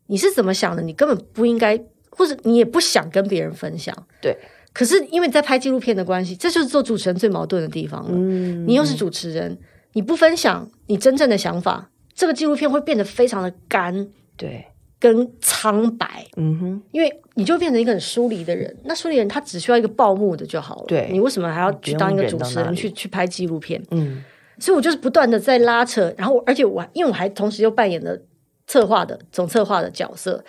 [0.07, 0.83] 你是怎么想的？
[0.83, 4.07] 你根本不应该，或者你也不想跟别人分享。
[4.21, 4.37] 对，
[4.75, 8.11] 可是因为在拍纪录片的关系，这就是做主持人最矛盾的地方了。
[8.13, 9.57] 嗯，你又是主持人，
[9.95, 14.67] 你不分享你真正的想法，这个纪录片会变得非常的干，对，
[14.99, 16.27] 跟苍白。
[16.37, 18.77] 嗯哼，因为你就变成一个很疏离的人。
[18.85, 20.85] 那疏离人他只需要一个报幕的就好了。
[20.89, 23.83] 对，你为什么还要去当一个主持人去去拍纪录片？
[23.93, 24.23] 嗯，
[24.59, 28.21] 所以我就是不断的在拉扯，然后而且我因为我还同时又扮演了。
[28.67, 30.43] 策划的总策划的角色，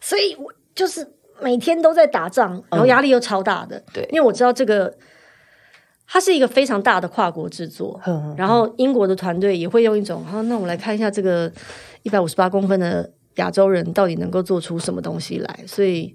[0.00, 1.08] 所以我就是
[1.42, 3.82] 每天都在打仗，然后压力又超大的。
[3.92, 4.94] 对，因为我知道这个，
[6.06, 8.00] 它是一个非常大的跨国制作。
[8.36, 11.50] 然后英国的团队也会用一种，好，那我们来看一下这个
[12.02, 15.60] 一百五十八公分的亚洲人到底能够做出什么东西来。
[15.66, 16.14] 所以，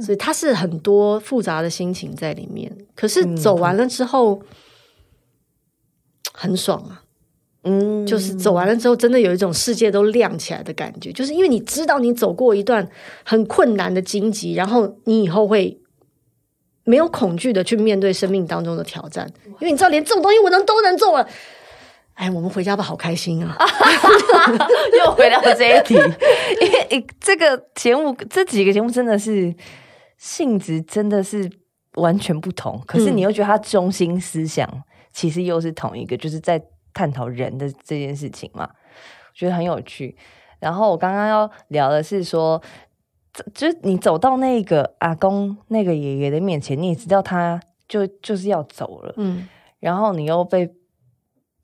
[0.00, 2.70] 所以它是很多复杂的心情在里面。
[2.94, 4.42] 可是走完了之后，
[6.32, 7.02] 很爽啊。
[7.64, 11.12] 嗯，就是走完了之后，真的有一种世界都亮起来的感觉。
[11.12, 12.88] 就是因为你知道你走过一段
[13.22, 15.78] 很困难的荆棘，然后你以后会
[16.84, 19.30] 没有恐惧的去面对生命当中的挑战。
[19.44, 21.28] 因为你知道，连这种东西我能都能做了。
[22.14, 23.54] 哎，我们回家吧，好开心啊！
[25.04, 25.94] 又回到这一题，
[26.62, 29.54] 因为这个节目这几个节目真的是
[30.16, 31.50] 性质真的是
[31.96, 34.66] 完全不同，可是你又觉得它中心思想
[35.12, 36.62] 其实又是同一个，就是在。
[36.92, 40.16] 探讨人的这件事情嘛，我觉得很有趣。
[40.58, 42.60] 然后我刚刚要聊的是说，
[43.54, 49.48] 就是你走到那个阿公、那个爷爷的面前，你也知道他就就是要走了，嗯。
[49.78, 50.70] 然后你又被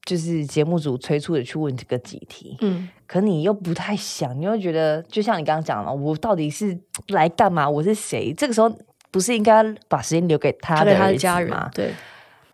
[0.06, 2.88] 就是节目组催促的去问这个几题，嗯。
[3.06, 7.68] 可你又不太想，你又觉得，就像你刚刚讲了，我到底是来干嘛？
[7.68, 8.32] 我是谁？
[8.32, 8.74] 这个时候
[9.10, 11.68] 不是应该把时间留给他的他的家人吗？
[11.74, 11.92] 对。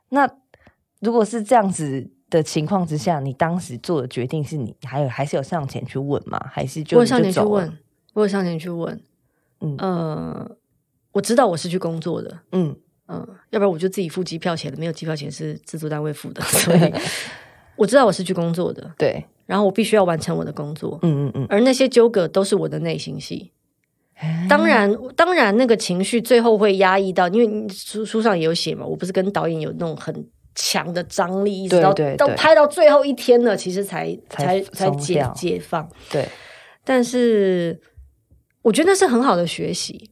[0.09, 0.29] 那
[0.99, 2.11] 如果是这样子。
[2.33, 6.41] 的情况之下，你当时做的决定是你还有还是有上前去问吗？
[6.51, 7.79] 还是就我上前去问，
[8.15, 8.99] 我有上前去问，
[9.61, 9.77] 嗯。
[9.79, 10.51] 呃，
[11.13, 12.75] 我知道我是去工作的，嗯。
[13.09, 16.93] 嗯，要不然我就自己付机票钱了，没有机票钱是制作单位付的， 所以
[17.77, 23.53] 我知道我是去工作的，对，然后我必须要完成我的工作，嗯嗯嗯，而那些纠葛都是我的内心戏，
[24.49, 30.27] 当然当然那个情绪最后会压抑到，因为书书上也有写嘛，我不是跟导演有那种很。
[30.55, 35.89] 强的张力，一直到到拍到最后一天了，其实才才才解解放。
[36.11, 36.29] 对，
[36.85, 37.81] 但是
[38.63, 40.11] 我觉得那是很好的学习。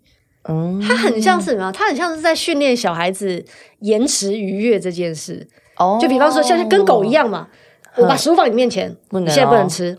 [0.48, 1.70] 嗯，它很像是什么？
[1.70, 3.44] 它很像是在训练小孩子
[3.80, 5.46] 延迟愉悦这件事。
[5.76, 7.48] 哦，就比方说，像跟狗一样嘛，
[7.96, 9.96] 我把食物放你面前，你现在不能吃，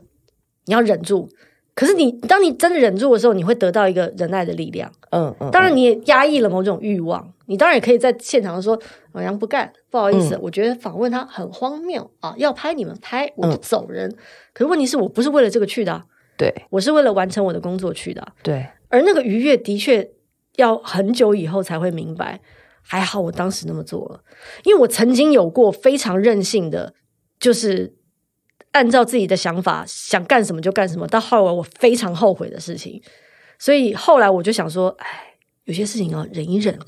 [0.65, 1.29] 你要忍住。
[1.73, 4.91] 可是你，当你真的忍住的时候，你会得到一个忍耐的力量。
[5.11, 5.49] 嗯嗯。
[5.51, 7.33] 当然，你也压抑了某种欲望。
[7.51, 14.09] 你当然也可以在现场说：“老杨不干，不好意思，我觉得访问他很荒谬啊，要拍你们拍，我不走人。”
[14.53, 16.01] 可是问题是我不是为了这个去的，
[16.37, 18.25] 对我是为了完成我的工作去的。
[18.41, 20.09] 对，而那个愉悦的确
[20.55, 22.39] 要很久以后才会明白。
[22.81, 24.23] 还好我当时那么做了，
[24.63, 26.93] 因为我曾经有过非常任性的，
[27.39, 27.95] 就是。
[28.73, 33.03] 按照自己的想法想干什么就干什么，到后来我非常后悔的事情，
[33.59, 35.35] 所以后来我就想说，哎，
[35.65, 36.79] 有些事情要忍一忍，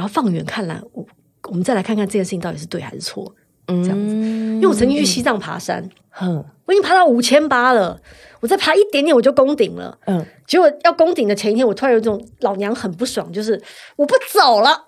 [0.00, 1.06] 然后放远看来，我
[1.42, 3.34] 我们再来看看这件事情到底是对还是错，
[3.66, 4.14] 这样子。
[4.14, 8.00] 因为我曾经去西藏爬山，哼，我已经爬到五千八了，
[8.40, 13.62] 我再爬一点点我就攻顶了，嗯，结果要攻顶的前一天，我突然有种老娘很不爽，就是
[13.96, 14.86] 我不走了，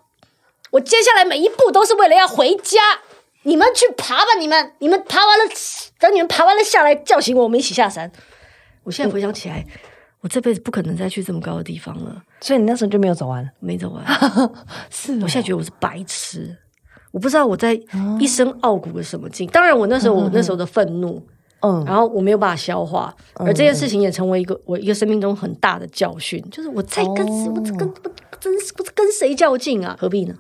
[0.71, 2.81] 我接下来每一步都是为了要回家。
[3.43, 5.45] 你们去爬吧，你们你们爬完了，
[6.01, 8.11] 等你们爬完了下来叫醒我，我们一起下山。
[8.85, 9.67] 我现在回想起来，
[10.23, 12.23] 我这辈子不可能再去这么高的地方了。
[12.41, 14.03] 所以你那时候就没有走完，没走完。
[14.89, 16.57] 是，我现在觉得我是白痴，
[17.11, 17.79] 我不知道我在
[18.19, 19.47] 一生傲骨的什么劲。
[19.49, 21.23] 当然，我那时候我那时候的愤怒，
[21.61, 27.93] 嗯，然后我没有办法消化，而这件事情也成为一个我一个生命中很大的教训，就是我在跟我跟跟
[28.41, 29.97] 真是不是跟谁较劲啊？
[30.01, 30.35] 何必呢？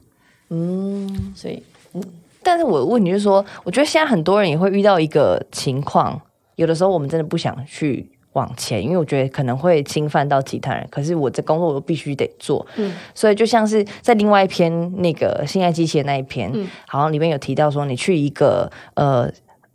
[0.51, 1.63] 嗯，所以
[1.95, 2.03] 嗯，
[2.43, 6.21] 但是我问题，就是说，我觉得现在很多人也会遇到一个情况，
[6.57, 19.31] 有的时候我们真的不想去往前，因为我觉得可能会侵犯到其他人，可是我这工作我必须得做，嗯，所以就像是在另外一篇那个性爱机器的那一篇，嗯，好像里面有提到说，你去一个呃。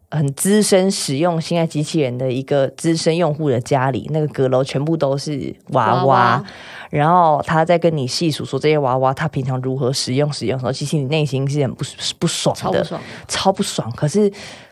[0.10, 6.42] 很资深使用性爱机器人的一个资深用户的家里，那个阁楼全部都是娃娃，
[6.90, 11.84] 然后他在跟你细数说这些娃娃他平常如何使用使用的时候，其实你内心是很不
[12.20, 13.92] 不爽的，超不爽，超不爽。
[13.98, 14.32] 可是，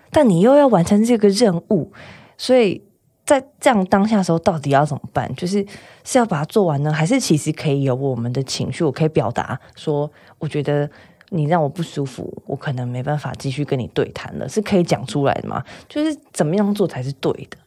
[0.10, 1.92] 但你又要完成这个任务，
[2.38, 2.82] 所以
[3.26, 5.34] 在这样当下的时候，到底要怎么办？
[5.36, 5.66] 就是
[6.04, 10.90] 是要把它做完呢，还是其实可以有我们的情绪，我可以表达说，我觉得。
[11.30, 15.62] 你让我不舒服，我可能没办法继续跟你对谈了，是可以讲出来的吗？
[15.90, 17.58] 就是怎么样做才是对的？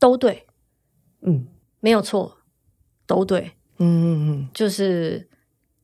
[0.00, 0.46] 都对，
[1.20, 1.46] 嗯，
[1.80, 2.38] 没有错，
[3.06, 5.28] 都对，嗯嗯嗯，就是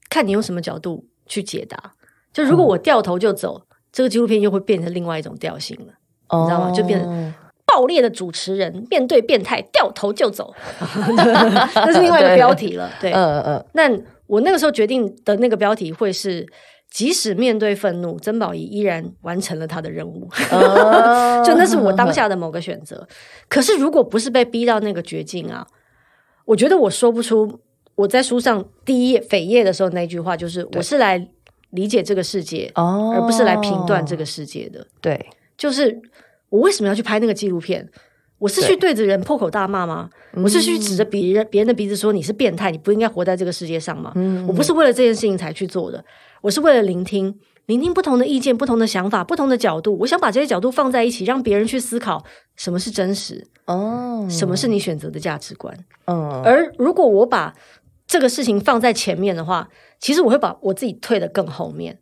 [0.08, 1.92] 看你用什么角度去解答。
[2.32, 5.92] 就如果我掉头就走，这个纪录片又会变成另外一种调性了，
[6.40, 6.70] 你知道吗？
[6.70, 7.34] 就变成
[7.72, 10.52] 爆裂的主持人面对变态掉头就走，
[11.76, 12.90] 那是另外一个标题了。
[13.00, 13.88] 对，嗯嗯，那
[14.26, 16.46] 我那个时候决定的那个标题会是。
[16.90, 20.26] 即使面对愤怒，曾宝仪依然完成了他的任务。
[21.44, 23.06] 就那是我当下的某个选择。
[23.46, 25.66] 可是，如果不是被逼到那个绝境啊，
[26.46, 27.60] 我觉得我说不出
[27.94, 31.28] 我在书上第一页扉页的时候那句话，就是我是来
[31.72, 34.86] 理解这个世界，而不是来评断这个世界的。
[35.02, 35.28] 对，
[35.58, 36.00] 就是
[36.50, 37.88] 我为什么要去拍那个纪录片？
[38.38, 40.08] 我是去对着人破口大骂吗？
[40.34, 44.12] 我是去指着别人别人的鼻子说你是变态，你不应该活在这个世界上吗？
[44.46, 46.04] 我不是为了这件事情才去做的。
[46.40, 49.98] 我是为了聆听，聆听不同的意见、不同的想法、不同的角度。
[49.98, 55.76] 我想把这些角度放在一起，让别人去思考什么是真实哦，什么是你选择的价值观。
[56.04, 57.52] 嗯，而如果我把
[58.06, 61.98] 这个事情放在前面的话，其实我会把我自己退得更后面。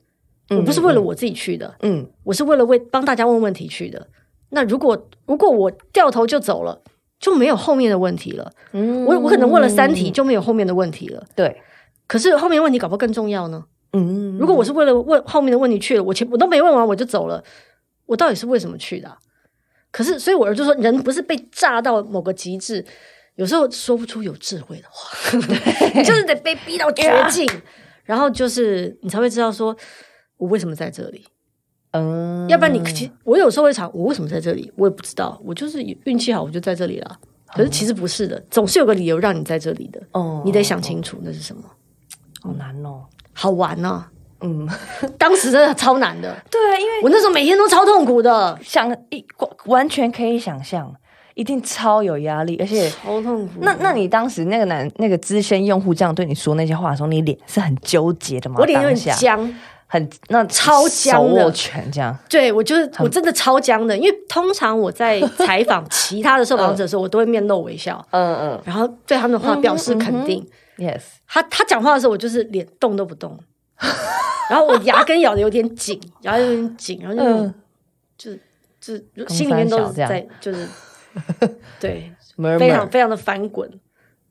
[0.50, 4.06] 我不是为了我自己去的，嗯，我是为了为帮大家问问题去的。
[4.50, 6.82] 那如果如果我掉头就走了，
[7.18, 8.52] 就没有后面的问题了。
[8.72, 11.26] 嗯，我我可能问了三题就没有后面的问题了。
[11.34, 11.60] 对，
[12.06, 13.64] 可是后面问题搞不好更重要呢？
[13.92, 17.42] 嗯，如果我是为了问后面的问题去了，我前我都没问完我就走了，
[18.06, 19.16] 我到底是为什么去的？
[19.90, 22.84] 可是，所以我儿子说，人不是被炸到某个极致，
[23.36, 25.38] 有时候说不出有智慧的话，
[25.94, 27.48] 你 就是得被逼到绝境，
[28.04, 29.74] 然后就是你才会知道说，
[30.36, 31.24] 我为什么在这里。
[32.00, 34.72] 嗯，要不然你其实我有时候会想，我为什么在这里？
[34.76, 37.18] 我也不知道，我就是运气好，我就在这里了。
[37.54, 40.00] 可是其实不是的，总是有个理由让你在这里的。
[40.12, 41.62] 哦，你得想清楚那是什么。
[42.42, 43.04] 好难哦。
[43.32, 44.04] 好玩呢，
[44.40, 44.68] 嗯，
[45.18, 49.24] 当时真的超难的，对，因为我那时候每天都超痛苦的，想一
[49.66, 50.92] 完全可以想象，
[51.34, 53.52] 一定超有压力，而且超痛苦。
[53.60, 58.56] 那那你当时那个男那个资深用户这样对你说那些话的时候，你脸是很纠结的吗？
[58.58, 59.54] 我脸很僵，
[59.86, 62.16] 很那超僵的，拳这样。
[62.28, 70.46] 对我就是我真的超僵的，因为通常我在采访 其他的受访者的时候，我都会面露微笑，嗯嗯，然后对他们的话表示肯定。
[70.76, 73.38] Yes，他他讲话的时候，我就是脸动都不动，
[74.50, 77.50] 然后我牙根咬的有点紧，牙有点紧，然后
[78.18, 78.32] 就
[78.80, 80.66] 就就心里面都是在就是
[81.80, 82.12] 对，
[82.58, 83.70] 非常非常的翻滚。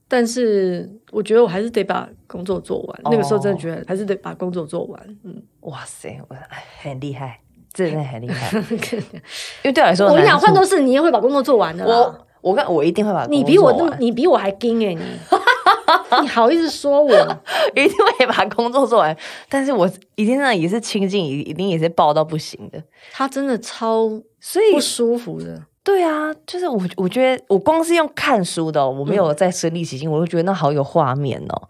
[0.08, 3.00] 但是我觉得我还是得把工作做完。
[3.06, 5.18] 那个时候真的觉得还是得把工作做完。
[5.24, 6.36] 嗯，哇塞，我
[6.82, 7.40] 很厉害，
[7.74, 8.58] 真的很厉害。
[9.64, 11.86] 因为对我来说，我跟你讲，换做是你也会把工作做完的。
[11.86, 15.02] 我我看我一定会把你比我那么，你比我还精哎你。
[16.22, 17.12] 你好意思说我
[17.76, 19.16] 一定会把工作做完，
[19.50, 22.82] 但是我一定上也是清静，一定也是爆到不行的。
[23.12, 24.08] 他真的超
[24.40, 25.62] 所以不舒服的。
[25.86, 31.70] 对啊，就是我我觉得我光是用看书的，我没有在身临其境，我就觉得那好有画面哦。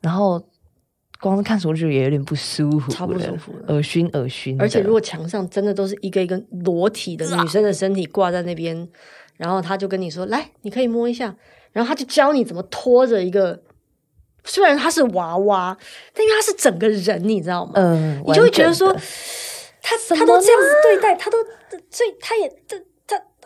[0.00, 0.40] 然后
[1.18, 4.60] 光是看书就也有点不舒服，超不舒服，恶心恶心。
[4.60, 8.86] 而且如果墙上真的都是一个一个裸体的女生的身体挂在那边，
[9.38, 11.34] 然后他就跟你说：“来，你可以摸一下。”
[11.72, 13.62] 然后他就教你怎么拖着一个，
[14.44, 15.76] 虽然他是娃娃，
[16.12, 17.72] 但因为他是整个人，你知道吗？
[17.76, 18.92] 嗯，你就会觉得说，
[19.82, 21.38] 他他都这样子对待，他都
[21.90, 22.84] 最他也这他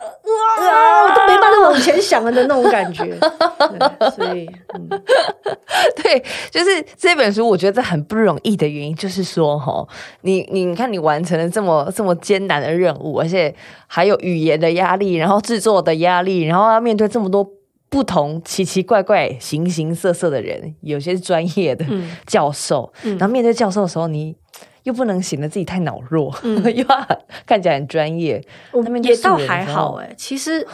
[0.03, 3.17] 啊，我都没办法往前想了的那种感觉。
[4.15, 4.49] 所以，
[6.01, 9.87] 对，就是这本书，我觉得很不容易的原因，就是说，哈，
[10.21, 13.53] 你你看，你完成了这么这么艰难的任务，而且
[13.87, 17.47] 还有语言的压力，然后制作的压力，然后要面对这么多。
[17.89, 21.85] 不同奇奇怪怪、形形色色的人，有些是专业的
[22.25, 24.35] 教授，然后面对教授的时候，你
[24.83, 27.07] 又不能显得自己太脑弱， 又要
[27.45, 28.43] 看起来很专业。
[29.03, 30.65] 也倒还好哎，其实，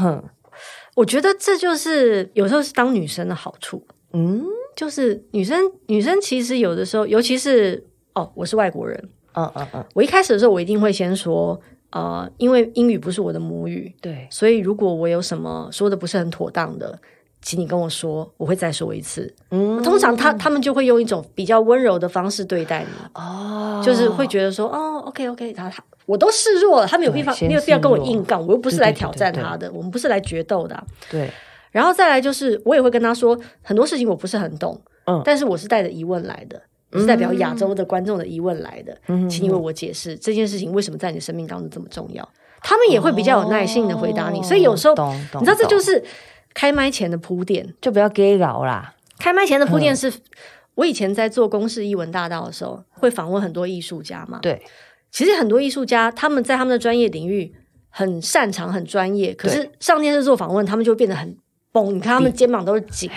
[0.95, 3.85] 我觉得这就是有时候是当女生的好处。
[4.13, 4.43] 嗯，
[4.75, 7.85] 就是女生女生其实有的时候，尤其是
[8.15, 11.59] 哦，我是外国人，嗯嗯嗯，我一开始的时候我一定会先说，
[11.91, 16.99] 呃，因为英语不是我的母语，对，所以如果我有什么说的不是很妥当的。
[17.41, 19.33] 请你跟我说，我会再说一次。
[19.51, 22.89] 嗯，通常他他们就会用一种比较温柔的方式对待你。
[23.13, 30.83] 哦，就是会觉得说，哦，OK OK，他他我都示弱了，他没有必要没有必要跟我硬杠，我又不是来挑战他的，我们不是来决斗的。
[31.09, 31.31] 对，
[31.71, 36.61] 然后再来就是，我也会跟他说很多事情我不是很懂，嗯，但是我是带着疑问来的，
[36.99, 38.97] 是代表亚洲的观众的疑问来的，
[39.29, 42.27] 请你为我解释这件事情为什么在你生命当中这么重要。
[42.61, 44.93] 他们也会比较有耐心的回答你，所以有时候
[45.39, 46.03] 你知道这就是。
[46.53, 48.95] 开麦前的铺垫就不要 gay 搞啦。
[49.17, 50.11] 开麦前的铺垫是
[50.75, 54.39] 我以前在做公式译文大道的时候，会访问很多艺术家嘛。
[54.41, 54.61] 对，
[55.11, 57.53] 其实很多艺术家他们在他们的专业领域
[57.89, 61.37] 很擅长、很专业，可是上电视做访问，他们就变得很
[61.71, 61.93] 崩。
[61.95, 63.09] 你看他们肩膀都是紧。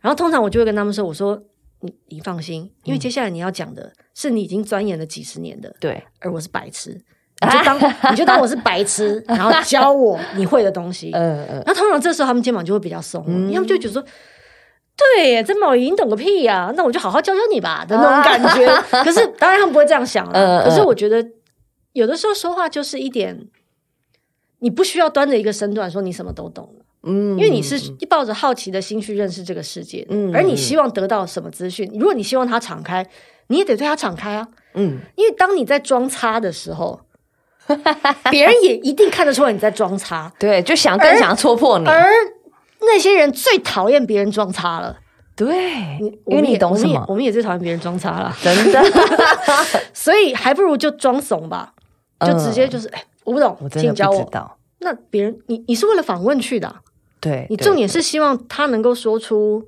[0.00, 1.42] 然后通常我就会跟他们说：“我说
[1.80, 7.00] 你你放心，因为接下来你要讲的是你已经钻研了几十年的，对，而我是白痴。”
[7.44, 7.78] 你就当
[8.10, 11.10] 你就当我是白痴， 然后教我你会的东西。
[11.12, 11.62] 嗯嗯。
[11.66, 14.02] 那通常这时候他们肩膀就会比较松，因为他们就觉得说，
[14.96, 16.72] 对，这毛你懂个屁呀！
[16.74, 18.66] 那我就好好教教你吧的那种感觉。
[19.04, 20.64] 可是当然他们不会这样想了。
[20.64, 21.22] 可是我觉得
[21.92, 23.46] 有的时候说话就是一点，
[24.60, 26.84] 你不需要端着一个身段说你什么都懂了。
[27.02, 27.36] 嗯。
[27.36, 27.78] 因为你是
[28.08, 30.34] 抱着好奇的心去认识这个世界，嗯。
[30.34, 31.90] 而你希望得到什么资讯？
[31.92, 33.06] 如果你希望他敞开，
[33.48, 34.48] 你也得对他敞开啊。
[34.72, 35.00] 嗯。
[35.16, 36.98] 因为当你在装叉的时候。
[38.30, 41.86] 别人也一定看得出来你在装叉，对，就想更想要戳破你。
[41.86, 42.04] 而
[42.80, 44.96] 那些人最讨厌别人装叉了，
[45.34, 47.04] 对，因为你懂什么？
[47.08, 48.82] 我们也最讨厌别人装叉了，真的。
[49.92, 51.72] 所以还不如就装怂吧，
[52.20, 54.30] 就直接就是，哎，我不懂，我请教我。
[54.78, 56.76] 那别人，你你是为了访问去的，
[57.18, 59.64] 对你重点是希望他能够说出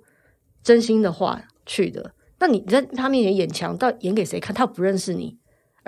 [0.62, 2.12] 真心的话去的。
[2.38, 4.54] 那你在他面前演强，到演给谁看？
[4.54, 5.37] 他不认识你。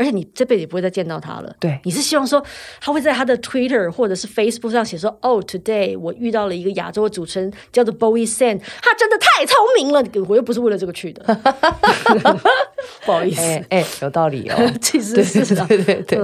[0.01, 1.55] 而且你这辈子也不会再见到他了。
[1.61, 2.43] 对，你是希望说
[2.81, 10.03] 他会在他的 Twitter 或者是 Facebook 上写说：“哦，Today 我遇到了一个亚洲的主持人，叫做 Bowie San，他真的太聪明了。
[10.27, 11.23] ”我又不是为了这个去的，
[13.05, 13.43] 不好意思。
[13.69, 14.57] 哎，有道理哦。
[14.81, 16.19] 其实是的，对对对，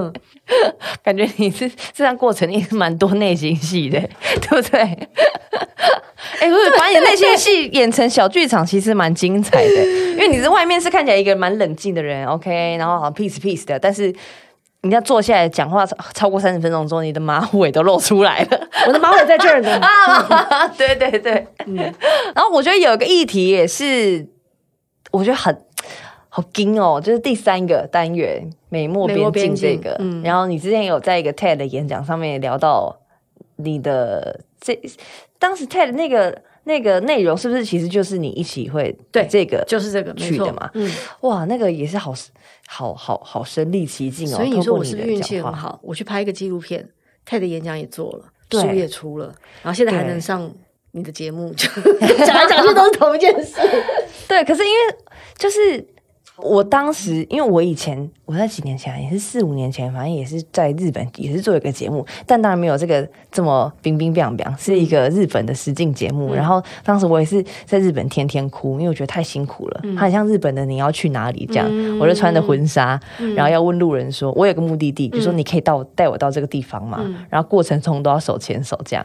[1.03, 4.01] 感觉你是这段过程也是蛮多内心戏的，
[4.41, 5.09] 对不对？
[6.41, 13.65] 哎，我把你内心戏演成小剧场，其实蛮精彩的，因为你在外面是看起来一个蛮冷静的人，OK，然后好像 peace peace。
[13.67, 14.15] 的，但是
[14.83, 18.69] 你要坐下来讲话超超过三十分钟之后，你的马尾都露出来了。
[18.87, 19.79] 我的马尾在这儿呢。
[19.79, 21.77] 啊，对对对，嗯。
[21.77, 24.27] 然后我觉得有一个议题也是，
[25.11, 25.55] 我觉得很
[26.29, 30.01] 好惊哦，就是第三个单元美墨边境这个。
[30.23, 32.97] 然后你之前有在一个 TED 的演讲上面聊到
[33.57, 34.81] 你的这，
[35.39, 36.43] 当时 TED 那个。
[36.69, 40.69] 那个内容是不是其实就是你一起会对这个就是这个去的嘛？
[40.75, 40.91] 嗯，
[41.21, 42.13] 哇，那个也是好
[42.67, 44.35] 好好好身临其境哦。
[44.35, 46.85] 所以你说我是不是运气很好，我去拍一个纪录片
[47.25, 49.27] ，，TED 演讲也做了，书也出了，
[49.63, 50.53] 然后现在还能上
[50.91, 53.61] 你的节目， 讲来讲去都是同一件事。
[54.27, 54.97] 对，可是因为
[55.39, 55.87] 就是。
[56.39, 66.35] 我当时，因为我以前我在几年前也是四五年前，反正也是在日本，也是做一个节目，但当然没有这个这么冰冰冰冰，是一个日本的实境节目。
[66.35, 69.81] 然后当时我也是在日本天天哭，因为我觉得太辛苦了。
[69.97, 73.01] 它很像日本的你要去哪里这样，我就穿着婚纱，
[73.35, 77.03] 然后要问路人说，我有个目的地，就说你可以到带我到这个地方嘛。
[77.31, 79.05] 然后过程中都要手牵手这样。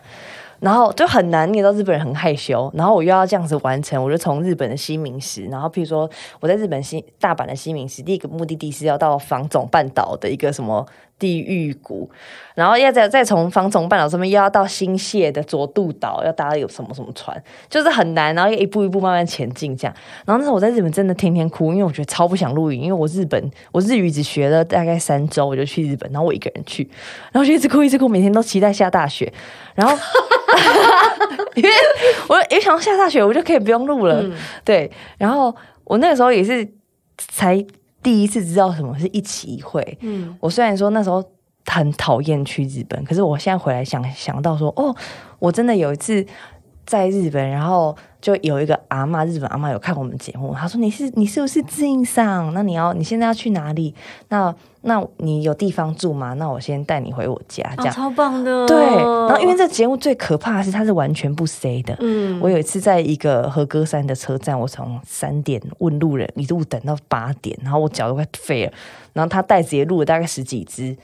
[0.62, 6.10] 然后就很难，你知道日本人很害羞，然后我又要这样子完成，我就从日本的西明石，然后譬如说
[6.40, 10.86] 我在日本西大阪的西明石，第一个目的地是要到房总半岛的一个什么
[11.22, 12.10] 地狱谷，
[12.56, 19.96] 然后要再再从防总半岛上面又要到新泻的佐渡岛，要搭有什么什么船，就是很难，然后一步一步慢慢前进这样。
[20.26, 26.90] 然后那时候我在日本真的天天哭，因为我觉得超不想露营，因为我日本我日语只学了大概三周，我就去日本，然后我一个人去，
[27.32, 29.32] 然后就一直哭一直哭，每天都期待下大雪，
[29.76, 29.96] 然后。
[31.56, 31.70] 因为
[32.30, 34.24] 我也想下大雪，我就可以不用录了。
[34.64, 35.54] 对，然后
[35.84, 36.68] 我那个时候也是
[37.18, 37.66] 才
[38.02, 39.98] 第一次知道什么是一起一会。
[40.02, 41.24] 嗯，我虽然说那时候
[41.66, 44.96] 很讨厌去日本，可是我现在回来想想到说，哦，
[45.40, 46.26] 我真的有一次
[46.86, 52.54] 在日本，然后就有一个阿妈，日本阿妈有看我们节目，她说：“你是你是不是自印上？
[52.54, 53.94] 那你要你现在要去哪里？
[54.30, 56.34] 那那你有地方住吗？
[56.34, 58.66] 那我先带你回我家，这样超棒的。
[58.66, 61.96] 对，然后因为这节目最可怕的是它是完全不 say 的。
[62.00, 68.74] 嗯，我有一次在一个和歌山的车站，我从三点问路人，一路等到八点，然后我脚都快废了。
[69.14, 70.96] 然后他袋子也录了大概十几支，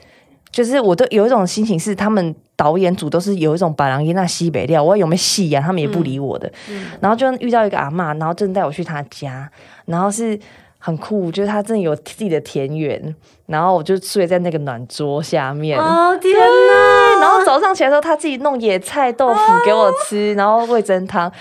[0.51, 2.35] 就是我都有一种心情是他们。
[2.57, 5.61] 导演组都是有一种白狼音那西北料，我有没有戏呀？
[5.63, 6.51] 他们也不理我的。
[6.99, 9.47] 然后就遇到一个阿妈，然后正带我去他家，
[9.85, 10.35] 然后是
[10.79, 15.79] 很酷，就是他真的有自己的田园，然后我就睡在那个暖桌下面。
[15.79, 17.19] 哦天哪！
[17.21, 21.31] 然后早上起来的时候，他自己弄野菜豆腐给我吃，然后味增汤，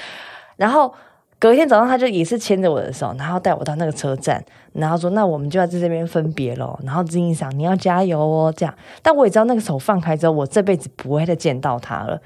[0.57, 0.93] 然后。
[1.39, 4.43] 隔一天早上，他就也是牵着我的手，然后带我到那个车站，
[4.79, 12.21] 然后说：“那我们就要在这边分别喽。”然后金英想：“你要加油哦。”这样，但我也知道那个手放开之后，我这辈子不会再见到他了。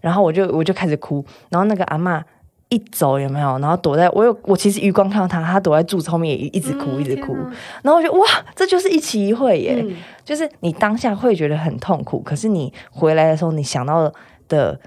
[0.00, 1.24] 然后我就我就开始哭。
[1.50, 2.24] 然后那个阿妈
[2.68, 3.58] 一走有没有？
[3.58, 7.34] 然后躲在我有我其实余光看到他，他躲在柱子后面也一直哭一直哭。
[7.82, 9.84] 然后我觉得哇，这就是一期一会耶！
[10.24, 14.12] 就是你当下会觉得很痛苦，可是你回来的时候，你想到
[14.48, 14.78] 的。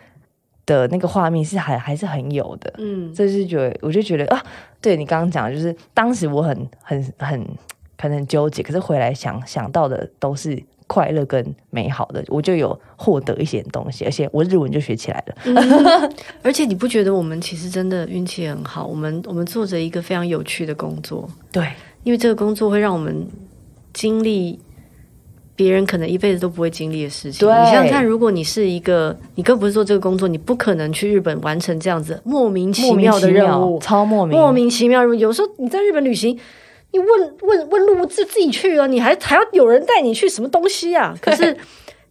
[0.71, 4.41] 的那个画面是还还是很有的，嗯，这是觉得我就觉得啊，
[4.79, 7.45] 对你刚刚讲的就是当时我很很很
[7.97, 10.57] 可能纠结，可是回来想想到的都是
[10.87, 16.09] 快乐跟美好的，我就有获得一些东西，而且我日文就学起来了。
[16.41, 18.85] 而且你不觉得我们其实真的运气很好？
[18.85, 21.67] 我们我们做着一个非常有趣的工作，对，
[22.03, 23.27] 因为这个工作会让我们
[23.93, 24.59] 经历。
[25.61, 27.47] 别人可能一辈子都不会经历的事情。
[27.47, 35.05] 对你想想看，如果你是一个，你更不是做这个工作，你不可能去日本完成这样子莫名其妙的任务，超莫名莫名其妙。
[35.13, 36.35] 有时候你在日本旅行，
[36.91, 41.15] 你问问问路自自己去啊，你还还要有人带你去什么东西啊？
[41.21, 41.55] 可是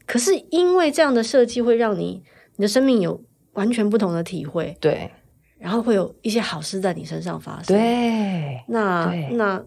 [0.07, 2.23] 可是因为这样的设计会让你
[2.55, 3.21] 你的生命有
[3.55, 5.11] 完全不同的体会，对，
[5.59, 7.77] 然后会有一些好事在你身上发生。
[7.77, 9.61] 对，那那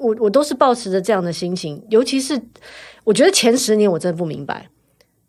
[0.00, 2.40] 我我都是保持着这样的心情，尤其是。
[3.02, 4.68] 我觉得前十年我真的不明白，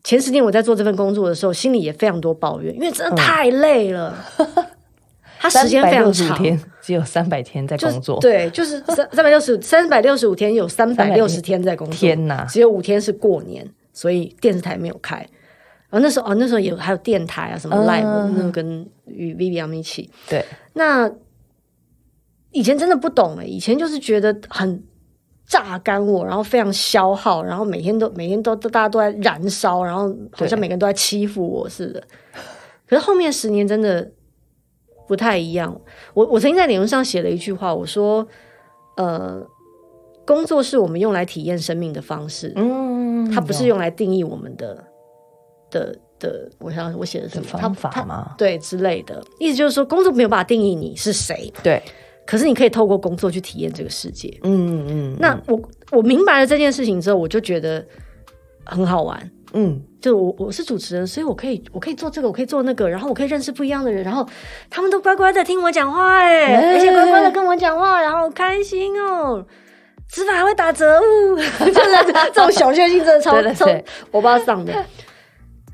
[0.03, 4.13] 前十年我在做这份工作的时候，心里也非常多抱怨，因为真的太累了。
[5.39, 15.15] 他时间非常长，只有三百天在工作，对，就是三三百六十三百六十五天有三百六十天在工作，天哪，只有五天是过年，所以电视台没有开。
[15.89, 21.09] 然后那时候哦，那时候有还有电台啊，什么 live 那个跟与 Vivian 一起，对，那
[22.51, 24.83] 以前真的不懂哎，以前就是觉得很。
[25.47, 32.01] 榨干我，然后非常消耗，然后每天都每天都都大家都在燃烧，然后好像每个人都在欺负我似的。
[32.87, 34.09] 可是后面十年真的
[35.09, 35.81] 不太一样。
[36.13, 38.25] 我我曾经在脸书上写了一句话，我说
[38.95, 39.45] ：“呃，
[40.25, 44.81] 工作是我们用来体验生命的方式，嗯，它不是用来定义我们的
[45.69, 46.49] 的的。
[46.59, 48.35] 我想我写的什么方法吗？
[48.37, 51.83] 对之类的，意思就是说，工作没有办法定义你是谁，对。”
[52.31, 55.17] 可是你可以透过工作去体验这个世界，嗯嗯。
[55.19, 55.61] 那我
[55.91, 57.85] 我明白了这件事情之后，我就觉得
[58.63, 59.81] 很好玩，嗯。
[59.99, 64.25] 就我我是主持人，所以我可以我可以做这个，我可以做那个，然后我可以认识不一样的人，然后
[64.69, 69.45] 他们都乖乖的听我讲话，哎，而且乖乖的跟我讲话，然后开心哦。
[70.07, 71.01] 吃饭还会打折，
[71.59, 73.65] 真的 这种小确幸真的超超
[74.09, 74.73] 我爸上的。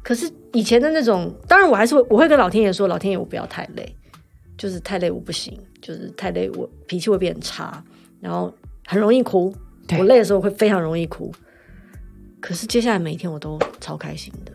[0.03, 3.95] 可是以前的那种，当然我还是会我会跟老天爷说，老天爷我不要太累。
[4.57, 7.83] 就是太累我不行，就是太累我脾气会变差，
[8.19, 8.51] 然后
[8.85, 9.53] 很容易哭。
[9.97, 11.31] 我累的时候会非常容易哭。
[12.39, 14.51] 可是接下来每一天我都超开心的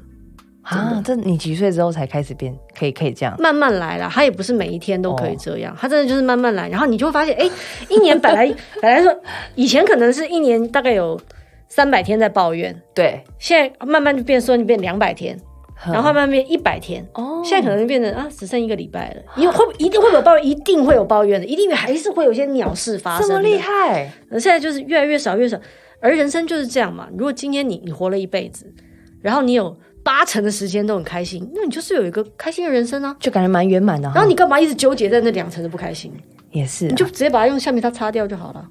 [0.62, 1.02] 啊！
[1.04, 2.56] 这你几岁之后才开始变？
[2.78, 4.08] 可以可以这样慢慢来啦。
[4.10, 6.68] 他也不是每一天都可以这样，他真的就是慢慢来。
[6.68, 7.50] 然后你就会发现，哎，
[7.88, 8.46] 一年本来
[8.80, 9.14] 本来说
[9.54, 11.20] 以前可能是一年大概有
[11.68, 15.38] 三百天在抱怨，对，现在慢慢就变说你变两百天。
[15.86, 19.22] 然后慢慢变一百天，哦，现在可能变成啊，只剩一个礼拜了。
[19.36, 23.26] 因为会一定会有抱怨，一定会有抱怨的，一定还是会有些鸟事发生。
[23.26, 24.12] 这么厉害？
[24.32, 25.58] 现在就是越来越少，越少。
[26.00, 27.08] 而人生就是这样嘛。
[27.12, 28.72] 如果今天你你活了一辈子，
[29.20, 34.10] 然后你有八成的时间都很开心，那你就是有一个开心的人生啊，就感觉蛮圆满的。
[34.14, 36.12] 然后你干嘛一直纠结在那两成的不开心？
[36.50, 38.68] 也是，你就直接把它用橡皮擦擦掉就好了。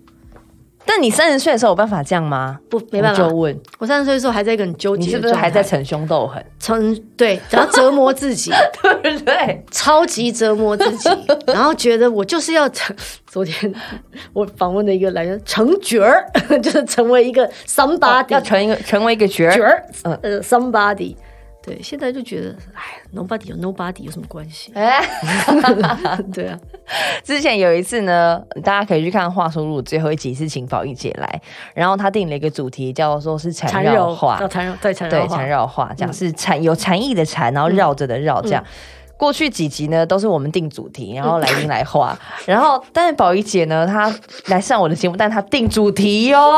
[0.94, 2.60] 但你三十岁的时候有办法这样吗？
[2.70, 3.24] 不，没办法。
[3.30, 6.44] 就问我三十岁的时候还在一个很纠结，你是不是还在逞凶斗狠？
[6.60, 8.52] 逞对，然后折磨自己，
[9.02, 9.64] 对不对？
[9.72, 11.10] 超级折磨自己，
[11.48, 12.94] 然后觉得我就是要成。
[13.26, 13.74] 昨天
[14.34, 16.26] 我访问的一个来人，成角儿，
[16.62, 19.86] 就是成为一个 somebody，要成一个成为一个角儿，角儿，
[20.22, 21.16] 呃，somebody。
[21.64, 22.82] 对，现在就觉得，哎
[23.16, 24.72] ，nobody 有 nobody 有什么关系？
[24.76, 25.00] 哎，
[26.34, 26.60] 对啊。
[27.24, 31.42] 之前有一次呢，大家可以去看《话说录》最后一集是请宝玉姐来，
[31.74, 38.64] 然后她定了一个主题，叫做是缠绕画，叫缠绕，对缠绕，对缠绕话，讲是缠有禅意的缠，然后绕着的绕，这样。
[39.22, 42.18] 过去几集呢都是我们定主题，然后来宾来画，
[42.48, 44.12] 然后但是宝仪姐呢，她
[44.48, 46.52] 来上我的节目，但她定主题哟，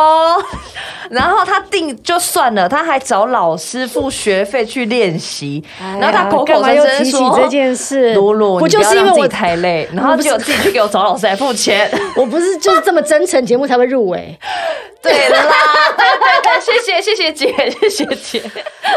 [1.11, 5.61] 然后她定就算了，她还找老师付学费去练习，
[5.99, 14.39] 然后她口口声声说这件事，露露，不就是因为我太累， 然后就自己去给我找老师来付钱，我不是就是这么真诚，节目才会入围。
[15.01, 15.45] 对啦，
[15.97, 18.41] 对对对，谢谢谢谢姐，谢谢姐。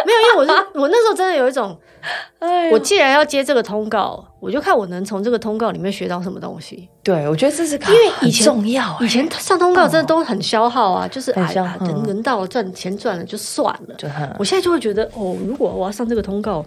[0.06, 1.76] 没有，因为我是我那时候真的有一种，
[2.72, 6.88] 我既然要接这个通告，我就看我能从这个通告里面学到什么东西。
[7.02, 13.94] 对，我觉得这是因为以前重要，以前上通告真的都很消耗啊，就是哎呀，人人到了赚钱赚了就算了。
[13.96, 16.64] 就我现在就会觉得，哦，如果我要上这个通告，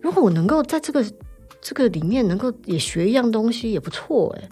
[0.00, 1.04] 如果我能够在这个
[1.60, 4.48] 这个里面能够也学一样东西，也不错哎。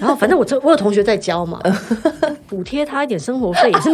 [0.00, 1.60] 然后反正我这 我有同学在教嘛，
[2.48, 3.88] 补贴他一点生活费也是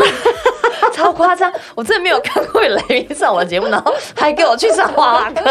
[0.92, 1.52] 超夸张。
[1.74, 5.42] 我真的没有看过雷宾上我的节目，然后还给我去上画画课。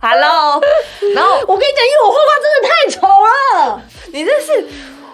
[0.00, 0.60] Hello，
[1.14, 4.66] 然后我跟你讲，因为我画画真的太丑了，你这是。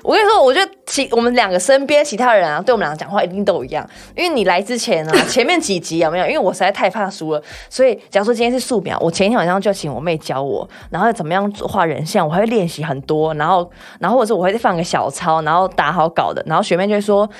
[0.04, 3.88] 我跟你说，我觉得其我们两个身边其他人啊，对我们两个讲话一定都一样。
[4.16, 6.26] 因为你来之前啊， 前面几集有没有？
[6.26, 7.40] 因为我实在太怕输了，
[7.70, 17.30] 所以假如说今天是素描，我前一天晚上就请我妹教我，然后怎么样画人像，我还会练习很多，然后然后或者是我会放个小抄，然后打好稿的，然后学妹就会说：“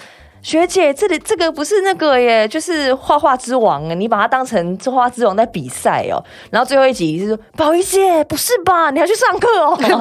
[0.43, 8.91] 学姐，这里这个不是那个耶，就是画画之王，你把它当成画画之王在比赛哦。”然后最后一集是说：“宝仪姐，不是吧？
[8.91, 9.93] 你要去上课哦？” 对。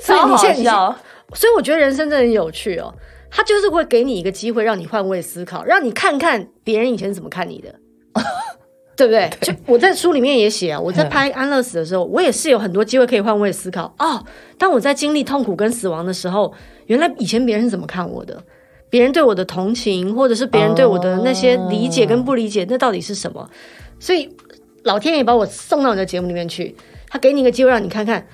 [0.00, 0.70] 所以你现在，
[1.34, 2.92] 所以我觉得人生真的很有趣哦。
[3.30, 7.72] 他就是会给你一个机会，让你换位思考，让你看看别人以前是怎么看你的，
[9.00, 9.30] 对不对？
[9.40, 13.94] 就我在书里面也写啊，我在拍安乐死的时候，我也是有很多机会可以换位思考。
[13.98, 14.22] 哦，
[14.58, 16.52] 当我在经历痛苦跟死亡的时候，
[16.86, 18.42] 原来以前别人是怎么看我的？
[18.90, 23.48] 别人对我的同情，或者是别人对我的那些理解跟不理解，那到底是什么？
[23.98, 24.28] 所以
[24.82, 26.76] 老天爷把我送到你的节目里面去，
[27.08, 28.26] 他给你一个机会，让你看看。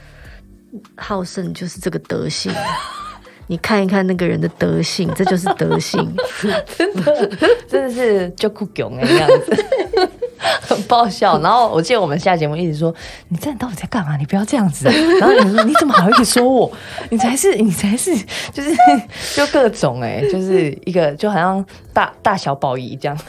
[0.97, 2.53] 好胜就是这个德性，
[3.47, 6.15] 你看一看那个人的德性，这就是德性，
[6.77, 7.31] 真的
[7.67, 9.65] 真的是就酷囧哎样子，
[10.61, 11.39] 很爆笑。
[11.41, 12.95] 然后我记得我们下节目一直说，
[13.29, 14.17] 你这到底在干嘛？
[14.17, 14.89] 你不要这样子。
[15.21, 16.71] 然后你说你怎么好意思说我？
[17.11, 18.15] 你才是你才是
[18.53, 18.71] 就是
[19.35, 23.19] 就各种哎，就是一个就好像大大小宝仪这样。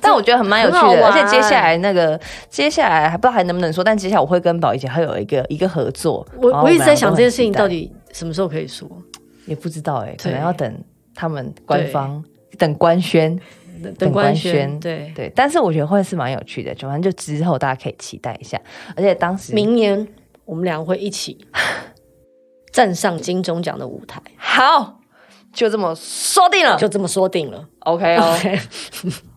[0.00, 2.18] 但我觉得很蛮有趣的，而且接下来那个
[2.48, 6.26] 接下来还不知道还能不能说，但接下来我会跟宝仪姐还有一个一个合作。
[6.40, 8.88] 我我一直在想这件事情到底什么时候可以说，
[9.46, 10.72] 也不知道哎，可能要等
[11.14, 12.22] 他们官方
[12.58, 13.38] 等官宣，
[13.98, 15.32] 等官宣，对对。
[15.34, 18.60] 但是我觉得会是蛮有趣的，就反正就之后大家可以期待一下。
[18.96, 20.06] 而且当时明年
[20.44, 21.38] 我们两个会一起
[22.72, 24.20] 站上金钟奖的舞台。
[24.36, 24.94] 好。
[25.50, 27.66] 就这么说定了，就这么说定了。
[27.80, 28.60] OK OK，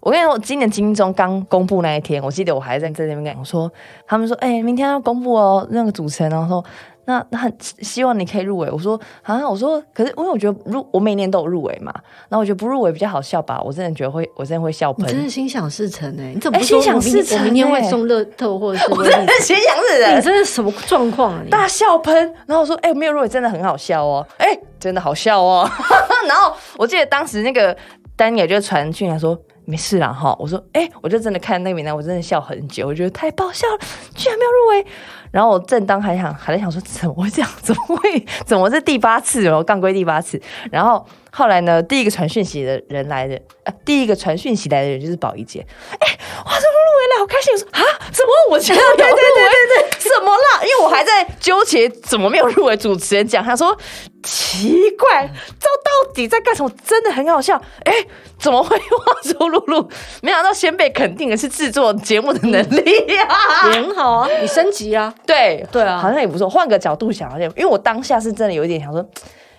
[0.02, 3.72] 我跟你说，今年金钟刚公布那一天，我记得我还在在那边讲我说，
[4.06, 6.66] 他们说，哎，明天要公布哦，那个主持人，然后说。
[7.06, 8.70] 那那很希望你可以入围。
[8.72, 11.92] 我说啊，我说可是因为我觉得入我每年都有入围嘛，
[12.30, 13.62] 然后我觉得不入围比较好笑吧。
[13.64, 15.08] 我真的觉得会，我真的会笑喷。
[15.08, 16.32] 真的心想事成哎！
[16.34, 17.38] 你怎么心想事成？
[17.40, 20.18] 我明天会送乐透或者是 我真的心想事成。
[20.18, 21.42] 你真的什么状况啊？
[21.50, 22.16] 大笑喷。
[22.46, 25.70] 然后我说哎，没有入围真的很好笑哦，哎，真的好笑哦。
[26.28, 27.76] 然后我记得当时那个
[28.16, 29.38] 丹尼就传讯来说。
[29.66, 33.80] 没事啦哈，我说哎，我就真的看那个名单，我真的笑很久，我觉得太爆笑了，
[34.16, 34.86] 居然没有入围。
[35.32, 40.42] 然后我正当还想还在想说怎么会这样，怎么会 怎么是第八次然后，杠归第八次。
[40.70, 45.66] 然后后来呢，第一个传讯息的人来的，呃，第一个传讯息来的人就是宝仪姐。
[46.00, 46.08] 哎，
[46.46, 46.76] 哇，怎么
[47.20, 47.54] 好开心！
[47.54, 47.82] 我说啊，
[48.12, 49.04] 怎么我居然 有入围？
[49.04, 50.66] 对对对，怎么了？
[50.66, 52.76] 因为我还在纠结怎么没有入围。
[52.78, 53.78] 主持人讲，他说
[54.24, 55.30] 奇怪，
[55.60, 56.72] 这到底在干什么？
[56.86, 57.62] 真的很好笑。
[57.84, 57.94] 哎。
[58.42, 59.88] 怎么会画出露露？
[60.24, 63.28] 没想到先被肯定的是制作节目的能力呀，
[63.68, 66.50] 也很好啊，你升级啊，对对啊，好像也不错。
[66.50, 69.06] 换个角度想，因为我当下是真的有一点想说，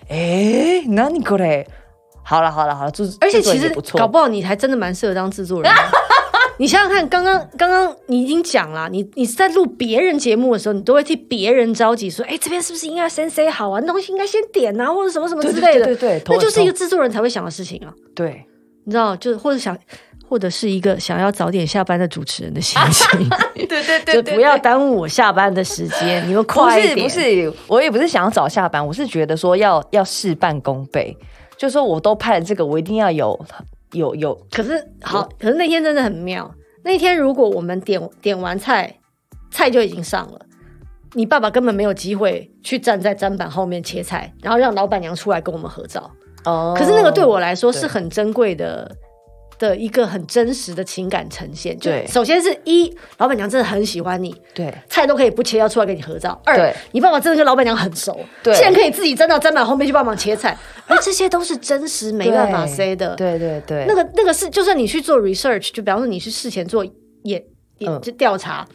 [0.09, 1.65] 哎，那你过来，
[2.25, 5.71] 好了好了好了，制而且其实搞不好你还真的蛮适合当制作人。
[6.59, 13.79] 你想想看，刚刚刚刚你已经讲了，你你是在录别人节目的时候，你都会替别人着急，说，哎，这边是不是应该先 say 好啊？
[13.81, 18.45] 那东西应该先点啊，或者什么什么之类的，对对，那就是一个制作人才会想的事情啊，对。
[18.85, 19.77] 你知道，就是或者想，
[20.27, 23.29] 或者是一个想要早点下班的主持人的心情。
[23.55, 27.07] 对对对，就不要耽误我下班的时间，你们快一点。
[27.07, 31.17] 不是，不是，我也不是想要早下班，我是觉得说要要事半功倍，
[31.55, 33.39] 就说我都拍了这个，我一定要有
[33.93, 34.35] 有有。
[34.51, 36.53] 可是好，可是那天真的很妙。
[36.83, 38.99] 那天如果我们点点完菜，
[39.49, 40.45] 菜就已经上了，
[41.13, 46.11] 你爸爸根本没有机会去站在砧板后面切菜，然后让老板娘出来跟我们合照。
[46.43, 48.91] 哦，可是那个对我来说是很珍贵的
[49.57, 51.77] 的一个很真实的情感呈现。
[51.79, 56.39] 就，首先是一，老板娘真的很喜欢你，对，菜都可以不切要出来跟你合照。
[56.45, 63.15] 二，你爸爸真的跟老板娘很熟，对，竟然可以自己站到砧板后面去帮忙切菜， 而这些都是真实没办法 say 的。
[63.15, 66.85] 对对对，那个那个是，就算你去做 research，就比方说你去事前做
[67.23, 67.43] 也
[67.77, 68.67] 也就调查。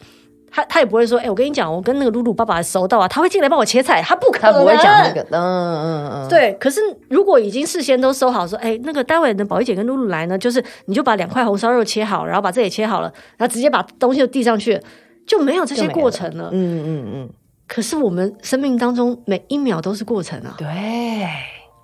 [0.51, 6.53] 他他也不会说，哎，我跟你讲，我跟那个露露爸爸熟到啊，他会进来帮我切菜，他不可能，他不会讲那个，嗯嗯嗯，对。
[6.59, 14.79] 可是如果已经事先都收好，说，哎，那个待会等宝仪姐跟露露来呢，就是你就把两块红烧肉切好，然后把这也切好了，然后直接把东西就递上去，
[15.27, 16.49] 就没有这些过程了。
[16.51, 17.29] 嗯嗯嗯。
[17.67, 20.55] 可是我们生命当中每一秒都是过程啊。
[20.57, 20.67] 对。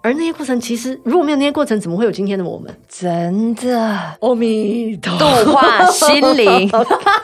[0.06, 2.72] 而那些过程，其实如果没有那些过程，怎么会有今天的我们？
[2.88, 3.76] 真的，
[4.20, 6.70] 阿弥陀度化心灵。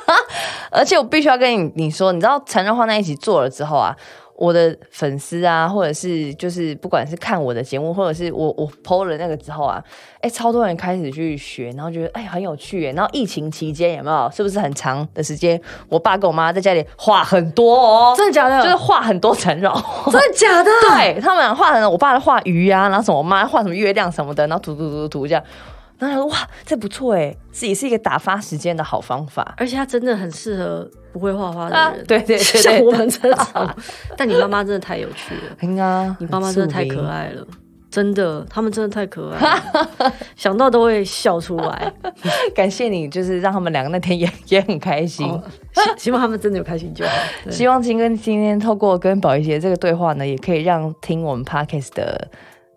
[0.71, 3.95] 而且我必须要跟你你说，你知道陈仁化那一集做了之后啊。
[4.41, 9.79] 我的粉丝啊，或者是就是不管是看我的节目，或者是我我 PO 了那个之后啊，
[10.19, 14.31] 哎，超多人开始去学，然后觉得哎很有趣然后疫情期间有没有？
[14.33, 15.61] 是不是很长的时间？
[15.87, 18.63] 我爸跟我妈在家里画很多哦，真的假的？
[18.63, 19.71] 就是画很多层肉，
[20.05, 20.71] 真的假的？
[20.89, 25.43] 对他们画成，我爸画鱼啊，然后什么，我妈画什么月亮什么的，然后涂涂涂涂这样。
[26.01, 33.69] 然后他说哇，这不错哎，是也是一个打发时间的好方法，而且它真的很适合不会画画的人，对对对，像我们这种。
[34.17, 37.45] 但你妈妈真的太有趣了，啊，你妈妈真的太可爱了，
[37.91, 39.61] 真的，他们真的太可爱，
[40.35, 41.93] 想到都会笑出来。
[42.55, 45.27] 感谢你，就是让他们两个那天也也很开心，
[45.97, 47.11] 希望他们真的有开心就好。
[47.51, 52.27] 希望今跟今天透过跟宝仪姐这个对话呢，也可以让听我们 podcast 的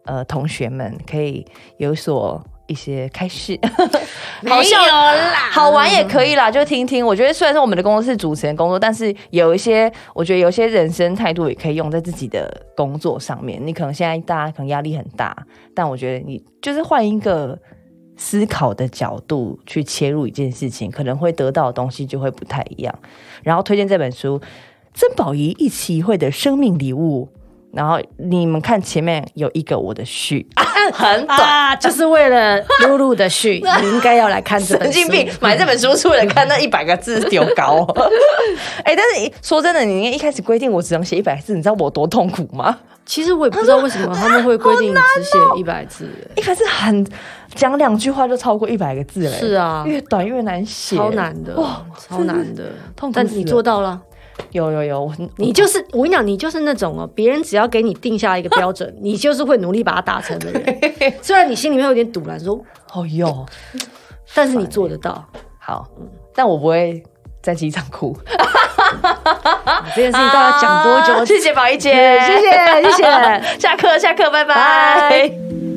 [0.04, 1.46] 呃同学们可以
[1.78, 2.44] 有所。
[2.66, 3.58] 一些开示，
[4.40, 7.04] 没有啦，好玩也可以啦，就听听。
[7.04, 13.60] 我觉得虽然说我们的工作是主持人工作，但是有一些，我觉得有些人生态度也可以用在自己的工作上面。
[13.64, 15.36] 你可能现在大家可能压力很大，
[15.74, 17.58] 但我觉得你就是换一个
[18.16, 22.94] 思考的角度去切入一件事情，可能会得到的东西就会不太一样。
[23.42, 24.38] 然后推荐这本书
[24.94, 27.28] 《曾宝仪一期一会的生命礼物》。
[27.74, 30.46] 然后你们看前面有一个我的序，
[30.92, 34.98] 很短，就是为了露露的序， 你应该要来看这本书。
[35.00, 37.86] 神经病，买这本书是为了看那一百个字丢高。
[38.84, 42.78] 哎，但是说真的，你一开始规定我只能写一百字，你知道我多痛苦吗？
[43.06, 46.08] 其实我也不知道为什么他们会规定只写一百字。
[46.36, 47.06] 一开始很
[47.54, 49.30] 讲两句话就超过一百个字了。
[49.30, 52.64] 是啊，越短越难写，超难的，哇，超难的，
[52.96, 53.14] 痛苦。
[53.16, 54.00] 但你做到了。
[54.53, 61.14] 有有有，你就是我跟你讲，你就是那种哦，别人只要给你定下一个标准， 你就是会努力把它达成的人。
[61.22, 62.61] 虽然你心里面有点堵然说
[62.93, 63.47] 哦哟，
[64.35, 65.24] 但是你做得到。
[65.59, 65.89] 好，
[66.35, 67.03] 但我不会
[67.43, 68.16] 在机场哭。
[69.95, 71.24] 这件事情大家讲多久？
[71.24, 72.43] 谢谢宝仪姐，谢谢
[72.91, 75.73] 谢谢，下课下课，拜拜。